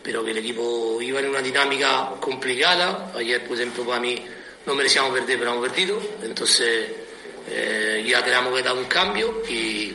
pero 0.00 0.24
que 0.24 0.30
el 0.30 0.38
equipo 0.38 1.02
iba 1.02 1.18
en 1.18 1.28
una 1.30 1.42
dinámica 1.42 2.12
complicada. 2.20 3.12
Ayer, 3.16 3.44
por 3.44 3.56
ejemplo, 3.56 3.84
para 3.84 3.98
mí 3.98 4.24
no 4.64 4.74
merecíamos 4.76 5.12
perder, 5.12 5.40
pero 5.40 5.50
hemos 5.50 5.68
perdido. 5.68 6.00
Entonces 6.22 6.88
eh, 7.48 8.04
ya 8.06 8.24
tenemos 8.24 8.54
que 8.54 8.62
dar 8.62 8.76
un 8.76 8.84
cambio 8.84 9.42
y, 9.48 9.92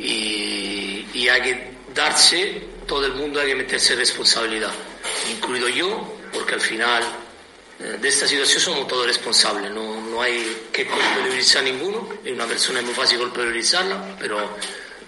y, 0.00 1.06
y 1.14 1.28
hay 1.28 1.42
que 1.42 1.70
darse 1.94 2.69
todo 2.90 3.06
el 3.06 3.12
mundo 3.12 3.40
hay 3.40 3.46
que 3.46 3.54
meterse 3.54 3.94
responsabilidad, 3.94 4.72
incluido 5.30 5.68
yo, 5.68 6.12
porque 6.32 6.54
al 6.54 6.60
final 6.60 7.04
eh, 7.78 7.98
de 8.00 8.08
esta 8.08 8.26
situación 8.26 8.60
somos 8.60 8.88
todos 8.88 9.06
responsables, 9.06 9.70
no, 9.70 10.00
no 10.00 10.20
hay 10.20 10.66
que 10.72 10.88
culpabilizar 10.88 11.62
a 11.62 11.66
ninguno, 11.66 12.08
es 12.24 12.32
una 12.32 12.46
persona 12.46 12.80
es 12.80 12.86
muy 12.86 12.94
fácil 12.94 13.20
culpabilizarla, 13.20 14.16
pero 14.18 14.40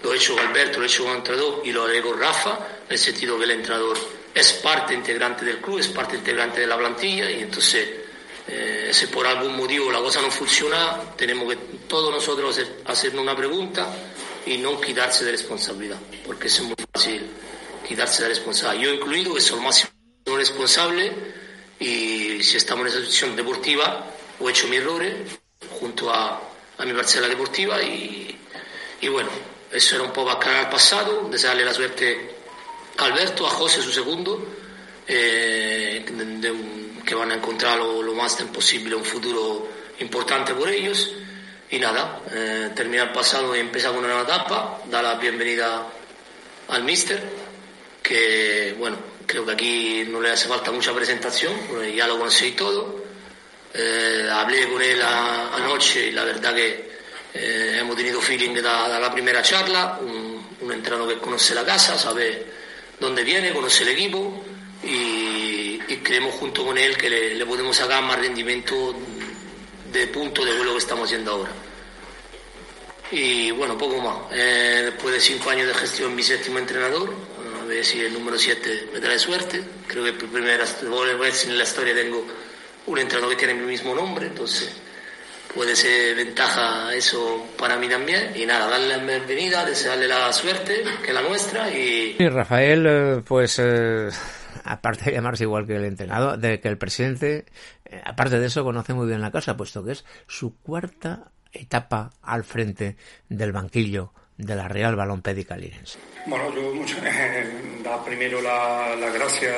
lo 0.01 0.13
he 0.13 0.15
hecho 0.15 0.33
con 0.33 0.47
Alberto, 0.47 0.79
lo 0.79 0.85
he 0.85 0.87
hecho 0.87 1.03
con 1.03 1.11
el 1.11 1.17
entrenador 1.17 1.61
y 1.65 1.73
lo 1.73 1.83
haré 1.83 2.01
con 2.01 2.17
Rafa, 2.17 2.51
en 2.87 2.93
el 2.93 2.97
sentido 2.97 3.37
que 3.37 3.43
el 3.43 3.51
entrenador 3.51 3.97
es 4.33 4.53
parte 4.53 4.93
integrante 4.93 5.43
del 5.43 5.57
club, 5.57 5.79
es 5.79 5.89
parte 5.89 6.15
integrante 6.15 6.61
de 6.61 6.67
la 6.67 6.77
plantilla 6.77 7.29
y 7.29 7.41
entonces 7.41 7.85
eh, 8.47 8.91
si 8.93 9.07
por 9.07 9.27
algún 9.27 9.57
motivo 9.57 9.91
la 9.91 9.99
cosa 9.99 10.21
no 10.21 10.31
funciona, 10.31 11.01
tenemos 11.17 11.49
que 11.49 11.59
todos 11.85 12.13
nosotros 12.13 12.61
hacernos 12.85 13.23
una 13.23 13.35
pregunta 13.35 13.93
y 14.45 14.55
no 14.57 14.79
quitarse 14.79 15.25
de 15.25 15.31
responsabilidad, 15.31 15.99
porque 16.25 16.47
es 16.47 16.61
muy 16.61 16.75
fácil 16.93 17.29
quitarse 17.87 18.21
la 18.23 18.29
responsabilidad. 18.29 18.83
Yo 18.83 18.93
incluido, 18.93 19.33
que 19.33 19.41
soy 19.41 19.59
máximo 19.59 19.91
responsable 20.25 21.11
y 21.79 22.41
si 22.43 22.57
estamos 22.57 22.85
en 22.85 22.91
esa 22.91 22.99
situación 22.99 23.35
deportiva, 23.35 24.05
he 24.39 24.49
hecho 24.49 24.67
mi 24.67 24.77
errores 24.77 25.13
junto 25.79 26.11
a, 26.11 26.41
a 26.77 26.85
mi 26.85 26.93
parcela 26.93 27.27
deportiva 27.27 27.81
y, 27.81 28.37
y, 29.01 29.07
bueno, 29.09 29.29
eso 29.71 29.95
era 29.95 30.03
un 30.03 30.11
poco 30.11 30.31
aclarar 30.31 30.65
al 30.65 30.71
pasado, 30.71 31.27
desearle 31.29 31.65
la 31.65 31.73
suerte 31.73 32.35
a 32.97 33.05
Alberto, 33.05 33.45
a 33.45 33.49
José, 33.49 33.81
su 33.81 33.91
segundo, 33.91 34.45
eh, 35.07 36.05
que 37.05 37.15
van 37.15 37.31
a 37.31 37.35
encontrar 37.35 37.77
lo, 37.77 38.01
lo 38.01 38.13
más 38.13 38.35
posible 38.43 38.95
un 38.95 39.03
futuro 39.03 39.67
importante 39.99 40.53
por 40.53 40.69
ellos. 40.69 41.11
Y 41.69 41.79
nada, 41.79 42.21
eh, 42.31 42.71
terminar 42.75 43.07
el 43.07 43.13
pasado 43.13 43.55
y 43.55 43.59
empezar 43.59 43.91
con 43.91 43.99
una 43.99 44.13
nueva 44.13 44.23
etapa, 44.23 44.81
dar 44.91 45.03
la 45.03 45.15
bienvenida 45.15 45.87
al 46.67 46.83
míster 46.83 47.42
que 48.03 48.75
bueno, 48.77 48.97
creo 49.25 49.45
que 49.45 49.51
aquí 49.53 50.03
no 50.07 50.21
le 50.21 50.31
hace 50.31 50.47
falta 50.47 50.71
mucha 50.71 50.93
presentación, 50.93 51.53
ya 51.95 52.05
lo 52.05 52.19
conocí 52.19 52.51
todo. 52.51 53.01
Eh, 53.73 54.29
hablé 54.31 54.69
con 54.69 54.81
él 54.81 55.01
anoche 55.01 56.07
y 56.07 56.11
la 56.11 56.23
verdad 56.23 56.53
que 56.53 56.93
eh, 57.33 57.77
hemos 57.79 57.95
tenido 57.95 58.21
feeling 58.21 58.53
de 58.53 58.61
la, 58.61 59.11
primera 59.11 59.41
charla, 59.41 59.97
un, 59.99 60.57
un, 60.61 60.71
entrenador 60.71 61.09
que 61.09 61.19
conoce 61.19 61.55
la 61.55 61.65
casa, 61.65 61.97
sabe 61.97 62.45
dónde 62.99 63.23
viene, 63.23 63.51
conoce 63.51 63.81
el 63.81 63.89
equipo 63.89 64.43
y, 64.83 65.77
creemos 66.03 66.35
junto 66.35 66.65
con 66.65 66.77
él 66.77 66.97
que 66.97 67.09
le, 67.09 67.45
podemos 67.45 67.77
sacar 67.77 68.03
más 68.03 68.19
rendimiento 68.19 68.93
de 69.91 70.07
punto 70.07 70.43
de 70.43 70.53
lo 70.63 70.73
que 70.73 70.77
estamos 70.79 71.05
haciendo 71.05 71.31
ahora. 71.31 71.51
Y 73.11 73.51
bueno, 73.51 73.77
poco 73.77 73.97
más. 73.99 74.17
Eh, 74.31 74.81
después 74.85 75.13
de 75.13 75.21
cinco 75.21 75.49
años 75.51 75.67
de 75.67 75.73
gestión, 75.75 76.15
mi 76.15 76.23
séptimo 76.23 76.59
entrenador, 76.59 77.13
ver 77.73 77.85
si 77.85 77.99
el 77.99 78.13
número 78.13 78.37
7 78.37 78.89
me 78.93 78.99
trae 78.99 79.19
suerte. 79.19 79.63
Creo 79.87 80.03
que 80.03 80.13
por 80.13 80.29
primera 80.29 80.63
vez 81.19 81.47
en 81.47 81.57
la 81.57 81.63
historia 81.63 81.93
tengo 81.93 82.25
un 82.87 82.99
entrenador 82.99 83.35
que 83.35 83.45
tiene 83.45 83.59
mi 83.59 83.65
mismo 83.65 83.95
nombre, 83.95 84.27
entonces 84.27 84.75
puede 85.53 85.75
ser 85.75 86.15
ventaja 86.15 86.93
eso 86.93 87.47
para 87.57 87.77
mí 87.77 87.87
también. 87.87 88.31
Y 88.35 88.45
nada, 88.45 88.67
darle 88.67 88.97
la 88.97 88.97
bienvenida, 88.97 89.65
desearle 89.65 90.07
la 90.07 90.31
suerte, 90.33 90.83
que 91.03 91.13
la 91.13 91.21
nuestra. 91.21 91.69
Y, 91.69 92.15
y 92.19 92.29
Rafael, 92.29 92.85
eh, 92.87 93.21
pues. 93.25 93.59
Eh, 93.59 94.09
aparte 94.65 95.05
de 95.05 95.13
llamarse 95.13 95.43
igual 95.43 95.65
que 95.65 95.75
el 95.75 95.85
entrenador, 95.85 96.37
de 96.37 96.59
que 96.59 96.67
el 96.69 96.77
presidente, 96.77 97.45
eh, 97.85 98.01
aparte 98.05 98.39
de 98.39 98.47
eso, 98.47 98.63
conoce 98.63 98.93
muy 98.93 99.07
bien 99.07 99.21
la 99.21 99.31
casa, 99.31 99.57
puesto 99.57 99.83
que 99.83 99.91
es 99.93 100.05
su 100.27 100.57
cuarta 100.57 101.31
etapa 101.51 102.11
al 102.21 102.43
frente 102.43 102.97
del 103.29 103.51
banquillo 103.51 104.13
de 104.37 104.55
la 104.55 104.67
Real 104.67 104.95
Balompédica 104.95 105.55
Linense. 105.55 105.99
Bueno, 106.25 106.53
yo 106.53 106.73
mucho, 106.73 106.95
eh, 107.03 107.81
da 107.83 108.03
primero 108.03 108.41
las 108.41 108.97
la 108.99 109.09
gracias 109.09 109.55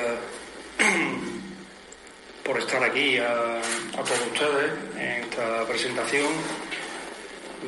por 2.43 2.59
estar 2.59 2.83
aquí 2.83 3.17
a, 3.17 3.61
todos 3.91 4.21
ustedes 4.31 4.71
en 4.97 5.23
esta 5.23 5.65
presentación. 5.67 6.27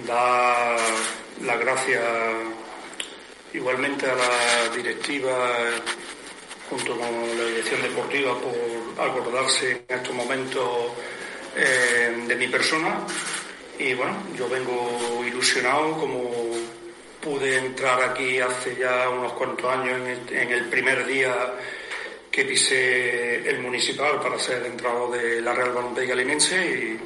Da 0.05 0.75
las 1.43 1.59
gracias 1.59 2.03
igualmente 3.53 4.05
a 4.05 4.15
la 4.15 4.75
directiva 4.75 5.49
junto 6.69 6.97
con 6.97 7.37
la 7.37 7.45
dirección 7.45 7.81
deportiva 7.81 8.33
por 8.39 9.07
acordarse 9.07 9.85
en 9.87 9.97
estos 9.97 10.13
momentos 10.13 10.91
eh, 11.55 12.23
de 12.27 12.35
mi 12.35 12.47
persona 12.47 13.05
y 13.79 13.93
bueno, 13.93 14.13
yo 14.35 14.49
vengo 14.49 15.23
ilusionado 15.25 15.93
como 15.99 16.46
pude 17.27 17.57
entrar 17.57 18.01
aquí 18.03 18.39
hace 18.39 18.77
ya 18.77 19.09
unos 19.09 19.33
cuantos 19.33 19.69
años 19.69 19.99
en 20.31 20.49
el, 20.49 20.65
primer 20.67 21.05
día 21.05 21.33
que 22.31 22.45
pisé 22.45 23.49
el 23.49 23.59
municipal 23.59 24.21
para 24.21 24.39
ser 24.39 24.65
entrado 24.65 25.11
de 25.11 25.41
la 25.41 25.51
Real 25.51 25.71
Balompié 25.71 26.15
Linense 26.15 26.55
y 26.55 26.99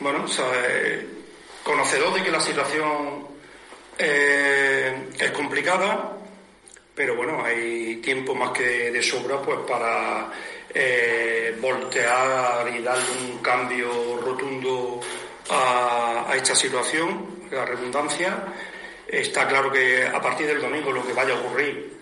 bueno, 0.00 0.24
conocedor 1.62 2.14
de 2.14 2.22
que 2.24 2.30
la 2.32 2.40
situación 2.40 3.28
eh, 3.96 5.10
es 5.16 5.30
complicada, 5.30 6.16
pero 6.92 7.14
bueno, 7.14 7.44
hay 7.44 7.96
tiempo 7.96 8.34
más 8.34 8.50
que 8.50 8.90
de 8.90 9.00
sobra 9.00 9.40
pues 9.40 9.60
para 9.60 10.28
eh, 10.74 11.56
voltear 11.60 12.68
y 12.68 12.82
darle 12.82 13.30
un 13.30 13.38
cambio 13.38 14.20
rotundo 14.20 15.00
a, 15.50 16.24
a 16.28 16.34
esta 16.34 16.56
situación, 16.56 17.46
la 17.52 17.64
redundancia 17.64 18.44
Está 19.12 19.46
claro 19.46 19.70
que 19.70 20.06
a 20.06 20.18
partir 20.22 20.46
del 20.46 20.58
domingo 20.58 20.90
lo 20.90 21.06
que 21.06 21.12
vaya 21.12 21.34
a 21.34 21.38
ocurrir 21.38 21.92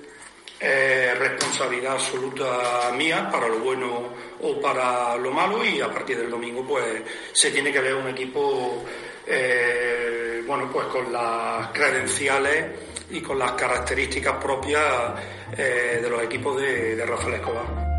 es 0.60 1.18
responsabilidad 1.18 1.94
absoluta 1.94 2.92
mía 2.96 3.28
para 3.28 3.48
lo 3.48 3.58
bueno 3.58 4.10
o 4.40 4.60
para 4.60 5.16
lo 5.16 5.32
malo 5.32 5.64
y 5.64 5.80
a 5.80 5.90
partir 5.90 6.18
del 6.18 6.30
domingo 6.30 6.64
pues 6.64 7.02
se 7.32 7.50
tiene 7.50 7.72
que 7.72 7.80
ver 7.80 7.96
un 7.96 8.10
equipo 8.10 8.84
eh, 9.26 10.44
bueno 10.46 10.70
pues 10.72 10.86
con 10.86 11.12
las 11.12 11.72
credenciales 11.72 12.66
y 13.10 13.20
con 13.20 13.40
las 13.40 13.52
características 13.52 14.36
propias 14.36 15.12
eh, 15.58 15.98
de 16.00 16.08
los 16.08 16.22
equipos 16.22 16.60
de, 16.60 16.94
de 16.94 17.06
Rafael 17.06 17.34
Escobar. 17.34 17.89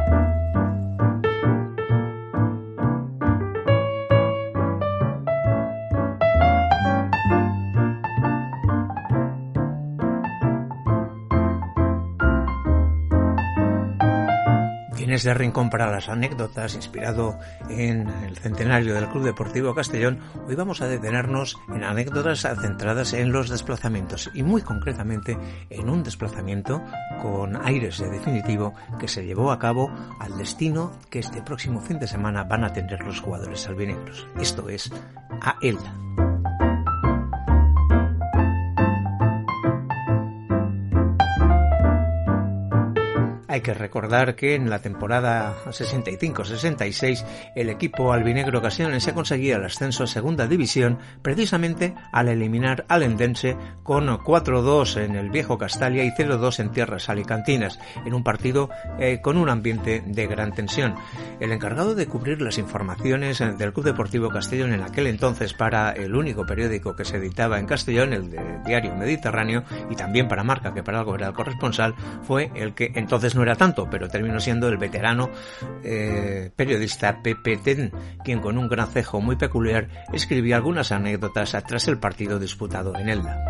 De 15.24 15.34
Rincón 15.34 15.70
para 15.70 15.92
las 15.92 16.10
anécdotas, 16.10 16.76
inspirado 16.76 17.38
en 17.70 18.08
el 18.08 18.38
centenario 18.38 18.94
del 18.94 19.10
Club 19.10 19.26
Deportivo 19.26 19.76
Castellón, 19.76 20.20
hoy 20.48 20.56
vamos 20.56 20.82
a 20.82 20.88
detenernos 20.88 21.58
en 21.70 21.84
anécdotas 21.84 22.42
centradas 22.42 23.14
en 23.14 23.32
los 23.32 23.50
desplazamientos 23.50 24.30
y 24.34 24.44
muy 24.44 24.62
concretamente 24.62 25.38
en 25.70 25.90
un 25.90 26.04
desplazamiento 26.04 26.82
con 27.22 27.56
aires 27.66 28.00
de 28.00 28.10
definitivo 28.10 28.74
que 29.00 29.08
se 29.08 29.26
llevó 29.26 29.52
a 29.52 29.60
cabo 29.60 29.92
al 30.20 30.38
destino 30.38 30.92
que 31.10 31.20
este 31.20 31.42
próximo 31.42 31.82
fin 31.82 32.00
de 32.00 32.08
semana 32.08 32.44
van 32.44 32.64
a 32.64 32.74
tener 32.74 33.02
los 33.02 33.20
jugadores 33.20 33.68
albinegros. 33.68 34.28
Esto 34.40 34.70
es 34.70 34.92
a 35.42 35.56
Elda. 35.62 36.31
Hay 43.52 43.60
que 43.60 43.74
recordar 43.74 44.38
que 44.38 44.56
en 44.56 44.70
la 44.70 44.80
temporada 44.80 45.54
65-66 45.66 47.26
el 47.54 47.70
equipo 47.70 48.14
albinegro 48.14 48.62
se 48.72 49.14
conseguía 49.14 49.58
el 49.58 49.66
ascenso 49.66 50.06
a 50.06 50.08
segunda 50.08 50.48
división 50.48 51.00
precisamente 51.22 51.94
al 52.14 52.30
eliminar 52.30 52.86
al 52.88 53.04
Endense 53.04 53.58
con 53.84 54.08
4-2 54.08 55.02
en 55.04 55.18
el 55.18 55.32
viejo 55.32 55.58
Castalia 55.58 56.06
y 56.06 56.12
0-2 56.12 56.62
en 56.62 56.72
tierras 56.72 57.10
alicantinas, 57.10 57.78
en 58.06 58.14
un 58.14 58.24
partido 58.24 58.70
eh, 58.98 59.20
con 59.22 59.36
un 59.36 59.50
ambiente 59.50 60.02
de 60.06 60.28
gran 60.28 60.54
tensión. 60.54 60.96
El 61.42 61.52
encargado 61.52 61.94
de 61.94 62.08
cubrir 62.08 62.42
las 62.42 62.58
informaciones 62.58 63.40
del 63.40 63.74
Club 63.74 63.88
Deportivo 63.88 64.30
Castellón 64.30 64.72
en 64.72 64.84
aquel 64.84 65.08
entonces 65.08 65.54
para 65.54 65.92
el 65.92 66.16
único 66.16 66.46
periódico 66.46 66.96
que 66.96 67.04
se 67.04 67.18
editaba 67.18 67.60
en 67.60 67.66
Castellón, 67.66 68.14
el 68.14 68.32
de 68.32 68.62
Diario 68.66 68.96
Mediterráneo, 68.96 69.66
y 69.90 69.98
también 69.98 70.30
para 70.30 70.46
Marca, 70.46 70.74
que 70.74 70.84
para 70.84 71.00
algo 71.00 71.16
era 71.16 71.28
el 71.28 71.34
corresponsal, 71.34 71.96
fue 72.24 72.50
el 72.56 72.74
que 72.74 72.94
entonces 72.96 73.36
no 73.36 73.41
no 73.42 73.46
era 73.46 73.56
tanto, 73.56 73.90
pero 73.90 74.08
terminó 74.08 74.40
siendo 74.40 74.68
el 74.68 74.78
veterano 74.78 75.32
eh, 75.84 76.52
periodista 76.56 77.24
Pepe 77.24 77.58
Ten, 77.58 77.92
quien 78.24 78.40
con 78.40 78.56
un 78.56 78.68
gracejo 78.68 79.20
muy 79.20 79.36
peculiar 79.36 79.88
escribía 80.14 80.58
algunas 80.58 80.92
anécdotas 80.92 81.58
tras 81.68 81.88
el 81.88 81.98
partido 81.98 82.38
disputado 82.38 82.96
en 82.96 83.10
Elda. 83.10 83.44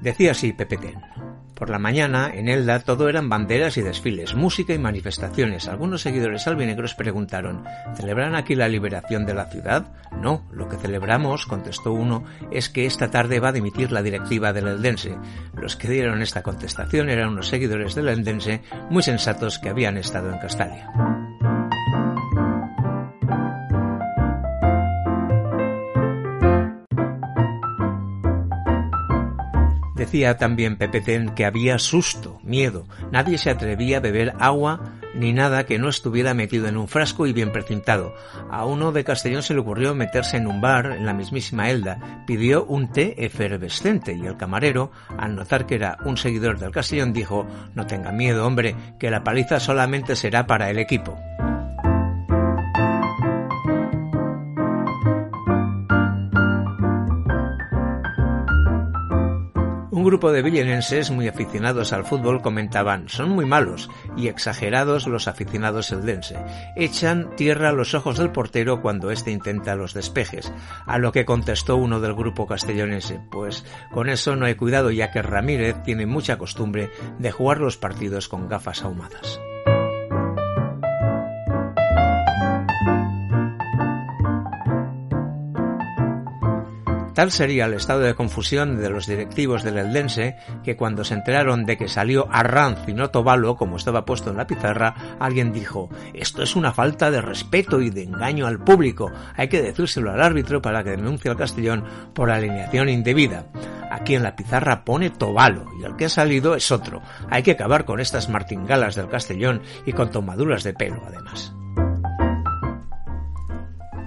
Decía 0.00 0.30
así 0.30 0.54
Pepe 0.54 0.78
Ten. 0.78 1.19
Por 1.60 1.68
la 1.68 1.78
mañana, 1.78 2.32
en 2.32 2.48
Elda, 2.48 2.80
todo 2.80 3.10
eran 3.10 3.28
banderas 3.28 3.76
y 3.76 3.82
desfiles, 3.82 4.34
música 4.34 4.72
y 4.72 4.78
manifestaciones. 4.78 5.68
Algunos 5.68 6.00
seguidores 6.00 6.46
albinegros 6.46 6.94
preguntaron, 6.94 7.64
¿celebran 7.96 8.34
aquí 8.34 8.54
la 8.54 8.66
liberación 8.66 9.26
de 9.26 9.34
la 9.34 9.44
ciudad? 9.44 9.92
No, 10.10 10.48
lo 10.52 10.70
que 10.70 10.78
celebramos, 10.78 11.44
contestó 11.44 11.92
uno, 11.92 12.24
es 12.50 12.70
que 12.70 12.86
esta 12.86 13.10
tarde 13.10 13.40
va 13.40 13.50
a 13.50 13.52
dimitir 13.52 13.92
la 13.92 14.02
directiva 14.02 14.54
del 14.54 14.68
Eldense. 14.68 15.18
Los 15.54 15.76
que 15.76 15.90
dieron 15.90 16.22
esta 16.22 16.42
contestación 16.42 17.10
eran 17.10 17.28
unos 17.28 17.48
seguidores 17.48 17.94
del 17.94 18.08
Eldense 18.08 18.62
muy 18.88 19.02
sensatos 19.02 19.58
que 19.58 19.68
habían 19.68 19.98
estado 19.98 20.32
en 20.32 20.38
Castalia. 20.38 20.88
Decía 30.00 30.38
también 30.38 30.78
Pepetén 30.78 31.34
que 31.34 31.44
había 31.44 31.78
susto, 31.78 32.40
miedo. 32.42 32.86
Nadie 33.12 33.36
se 33.36 33.50
atrevía 33.50 33.98
a 33.98 34.00
beber 34.00 34.32
agua 34.38 34.94
ni 35.14 35.34
nada 35.34 35.66
que 35.66 35.78
no 35.78 35.90
estuviera 35.90 36.32
metido 36.32 36.68
en 36.68 36.78
un 36.78 36.88
frasco 36.88 37.26
y 37.26 37.34
bien 37.34 37.52
precintado. 37.52 38.14
A 38.50 38.64
uno 38.64 38.92
de 38.92 39.04
Castellón 39.04 39.42
se 39.42 39.52
le 39.52 39.60
ocurrió 39.60 39.94
meterse 39.94 40.38
en 40.38 40.46
un 40.46 40.62
bar 40.62 40.86
en 40.86 41.04
la 41.04 41.12
mismísima 41.12 41.68
Elda. 41.68 42.24
Pidió 42.26 42.64
un 42.64 42.90
té 42.90 43.26
efervescente 43.26 44.14
y 44.14 44.24
el 44.24 44.38
camarero, 44.38 44.90
al 45.18 45.36
notar 45.36 45.66
que 45.66 45.74
era 45.74 45.98
un 46.06 46.16
seguidor 46.16 46.58
del 46.58 46.70
Castellón, 46.70 47.12
dijo 47.12 47.46
No 47.74 47.86
tenga 47.86 48.10
miedo, 48.10 48.46
hombre, 48.46 48.74
que 48.98 49.10
la 49.10 49.22
paliza 49.22 49.60
solamente 49.60 50.16
será 50.16 50.46
para 50.46 50.70
el 50.70 50.78
equipo. 50.78 51.18
Un 60.00 60.06
grupo 60.06 60.32
de 60.32 60.40
villenenses 60.40 61.10
muy 61.10 61.28
aficionados 61.28 61.92
al 61.92 62.06
fútbol 62.06 62.40
comentaban, 62.40 63.10
son 63.10 63.28
muy 63.28 63.44
malos 63.44 63.90
y 64.16 64.28
exagerados 64.28 65.06
los 65.06 65.28
aficionados 65.28 65.92
eldense. 65.92 66.38
Echan 66.74 67.36
tierra 67.36 67.68
a 67.68 67.72
los 67.72 67.92
ojos 67.92 68.16
del 68.16 68.32
portero 68.32 68.80
cuando 68.80 69.10
éste 69.10 69.30
intenta 69.30 69.76
los 69.76 69.92
despejes. 69.92 70.54
A 70.86 70.96
lo 70.96 71.12
que 71.12 71.26
contestó 71.26 71.76
uno 71.76 72.00
del 72.00 72.14
grupo 72.14 72.46
castellonense, 72.46 73.20
pues 73.30 73.66
con 73.92 74.08
eso 74.08 74.36
no 74.36 74.46
hay 74.46 74.54
cuidado 74.54 74.90
ya 74.90 75.10
que 75.10 75.20
Ramírez 75.20 75.76
tiene 75.82 76.06
mucha 76.06 76.38
costumbre 76.38 76.88
de 77.18 77.30
jugar 77.30 77.58
los 77.58 77.76
partidos 77.76 78.26
con 78.26 78.48
gafas 78.48 78.82
ahumadas. 78.82 79.38
Tal 87.14 87.32
sería 87.32 87.66
el 87.66 87.74
estado 87.74 88.00
de 88.00 88.14
confusión 88.14 88.78
de 88.78 88.88
los 88.88 89.06
directivos 89.06 89.62
del 89.62 89.78
Eldense 89.78 90.36
que 90.62 90.76
cuando 90.76 91.04
se 91.04 91.14
enteraron 91.14 91.66
de 91.66 91.76
que 91.76 91.88
salió 91.88 92.28
Arranz 92.30 92.88
y 92.88 92.94
no 92.94 93.10
Tobalo, 93.10 93.56
como 93.56 93.76
estaba 93.76 94.04
puesto 94.04 94.30
en 94.30 94.36
la 94.36 94.46
pizarra, 94.46 95.16
alguien 95.18 95.52
dijo, 95.52 95.90
esto 96.14 96.42
es 96.42 96.54
una 96.56 96.72
falta 96.72 97.10
de 97.10 97.20
respeto 97.20 97.80
y 97.80 97.90
de 97.90 98.04
engaño 98.04 98.46
al 98.46 98.62
público, 98.62 99.10
hay 99.36 99.48
que 99.48 99.62
decírselo 99.62 100.12
al 100.12 100.22
árbitro 100.22 100.62
para 100.62 100.84
que 100.84 100.90
denuncie 100.90 101.30
al 101.30 101.36
Castellón 101.36 101.84
por 102.14 102.30
alineación 102.30 102.88
indebida. 102.88 103.46
Aquí 103.90 104.14
en 104.14 104.22
la 104.22 104.36
pizarra 104.36 104.84
pone 104.84 105.10
Tobalo 105.10 105.66
y 105.80 105.84
el 105.84 105.96
que 105.96 106.04
ha 106.04 106.08
salido 106.08 106.54
es 106.54 106.70
otro. 106.70 107.02
Hay 107.28 107.42
que 107.42 107.52
acabar 107.52 107.84
con 107.84 107.98
estas 107.98 108.28
martingalas 108.28 108.94
del 108.94 109.08
Castellón 109.08 109.62
y 109.84 109.92
con 109.92 110.10
tomaduras 110.10 110.62
de 110.62 110.74
pelo 110.74 111.02
además. 111.06 111.52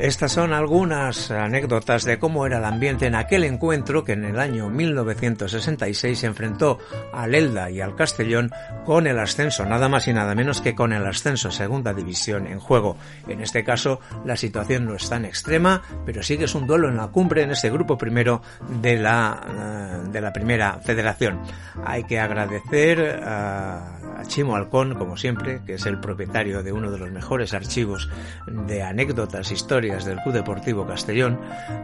Estas 0.03 0.33
son 0.33 0.51
algunas 0.51 1.31
anécdotas 1.31 2.03
de 2.03 2.19
cómo 2.19 2.45
era 2.45 2.57
el 2.57 2.65
ambiente 2.65 3.05
en 3.05 3.15
aquel 3.15 3.45
encuentro 3.45 4.03
que 4.03 4.11
en 4.11 4.25
el 4.25 4.37
año 4.37 4.69
1966 4.69 6.19
se 6.19 6.27
enfrentó 6.27 6.77
al 7.13 7.33
Elda 7.33 7.71
y 7.71 7.79
al 7.79 7.95
Castellón 7.95 8.51
con 8.83 9.07
el 9.07 9.17
ascenso, 9.17 9.65
nada 9.65 9.87
más 9.87 10.09
y 10.09 10.13
nada 10.13 10.35
menos 10.35 10.59
que 10.59 10.75
con 10.75 10.91
el 10.91 11.05
ascenso 11.05 11.47
a 11.47 11.51
segunda 11.53 11.93
división 11.93 12.47
en 12.47 12.59
juego. 12.59 12.97
En 13.29 13.39
este 13.39 13.63
caso 13.63 14.01
la 14.25 14.35
situación 14.35 14.83
no 14.83 14.95
es 14.95 15.09
tan 15.09 15.23
extrema, 15.23 15.81
pero 16.05 16.21
sí 16.21 16.37
que 16.37 16.43
es 16.43 16.55
un 16.55 16.67
duelo 16.67 16.89
en 16.89 16.97
la 16.97 17.07
cumbre 17.07 17.43
en 17.43 17.51
este 17.51 17.69
grupo 17.69 17.97
primero 17.97 18.41
de 18.81 18.97
la, 18.97 19.39
eh, 19.47 20.09
de 20.11 20.19
la 20.19 20.33
primera 20.33 20.81
federación. 20.83 21.39
Hay 21.85 22.03
que 22.03 22.19
agradecer 22.19 23.21
a 23.23 23.99
Chimo 24.27 24.55
Alcón, 24.55 24.95
como 24.95 25.15
siempre, 25.15 25.61
que 25.65 25.75
es 25.75 25.85
el 25.85 25.99
propietario 25.99 26.61
de 26.61 26.71
uno 26.71 26.91
de 26.91 26.97
los 26.97 27.11
mejores 27.11 27.53
archivos 27.53 28.09
de 28.47 28.83
anécdotas, 28.83 29.51
historias 29.51 29.92
del 30.01 30.19
Club 30.21 30.33
Deportivo 30.33 30.87
Castellón. 30.87 31.39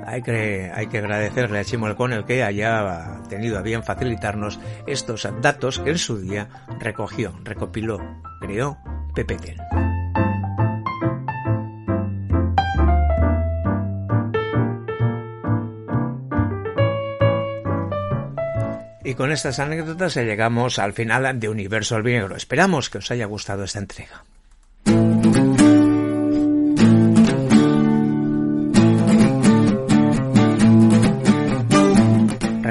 Hay 0.06 0.22
que, 0.22 0.72
hay 0.74 0.88
que 0.88 0.98
agradecerle 0.98 1.60
a 1.60 1.64
Chimo 1.64 1.86
Alcón 1.86 2.14
el 2.14 2.26
que 2.26 2.44
haya 2.44 3.22
tenido 3.30 3.58
a 3.58 3.62
bien 3.62 3.84
facilitarnos 3.84 4.60
estos 4.88 5.28
datos 5.42 5.80
que 5.80 5.92
en 5.92 5.98
su 5.98 6.20
día 6.20 6.50
recogió, 6.80 7.34
recopiló, 7.44 8.00
creó 8.42 8.78
Pepe 9.14 9.38
Y 19.04 19.16
con 19.16 19.32
estas 19.32 19.60
anécdotas 19.60 20.16
llegamos 20.16 20.78
al 20.78 20.94
final 20.94 21.40
de 21.40 21.50
Universo 21.50 21.96
Albinegro. 21.96 22.36
Esperamos 22.36 22.90
que 22.90 23.00
os 23.00 23.10
haya 23.10 23.26
gustado 23.26 23.64
esta 23.64 23.80
entrega. 23.80 24.24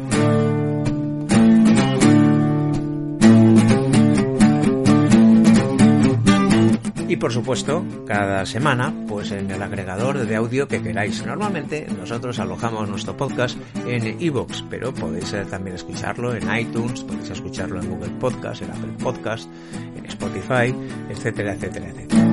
Por 7.24 7.32
supuesto, 7.32 7.82
cada 8.06 8.44
semana, 8.44 8.92
pues 9.08 9.32
en 9.32 9.50
el 9.50 9.62
agregador 9.62 10.26
de 10.26 10.36
audio 10.36 10.68
que 10.68 10.82
queráis. 10.82 11.24
Normalmente 11.24 11.86
nosotros 11.98 12.38
alojamos 12.38 12.86
nuestro 12.86 13.16
podcast 13.16 13.56
en 13.86 14.20
iVoox, 14.20 14.64
pero 14.68 14.92
podéis 14.92 15.32
eh, 15.32 15.46
también 15.48 15.76
escucharlo 15.76 16.34
en 16.34 16.54
iTunes, 16.54 17.00
podéis 17.00 17.30
escucharlo 17.30 17.80
en 17.80 17.88
Google 17.88 18.10
Podcast, 18.20 18.60
en 18.60 18.72
Apple 18.72 18.92
Podcast, 19.02 19.48
en 19.96 20.04
Spotify, 20.04 20.74
etcétera, 21.08 21.54
etcétera, 21.54 21.88
etcétera. 21.88 22.24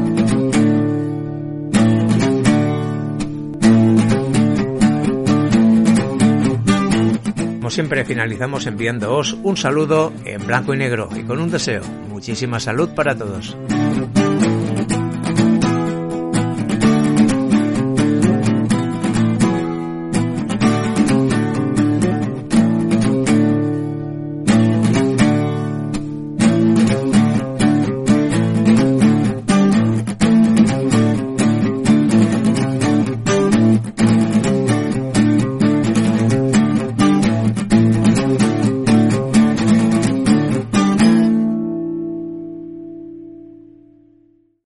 Como 7.56 7.70
siempre 7.70 8.04
finalizamos 8.04 8.68
enviándoos 8.68 9.38
un 9.42 9.56
saludo 9.56 10.12
en 10.26 10.46
blanco 10.46 10.74
y 10.74 10.78
negro 10.78 11.08
y 11.16 11.24
con 11.24 11.40
un 11.40 11.50
deseo. 11.50 11.82
Muchísima 12.10 12.60
salud 12.60 12.90
para 12.94 13.16
todos. 13.16 13.56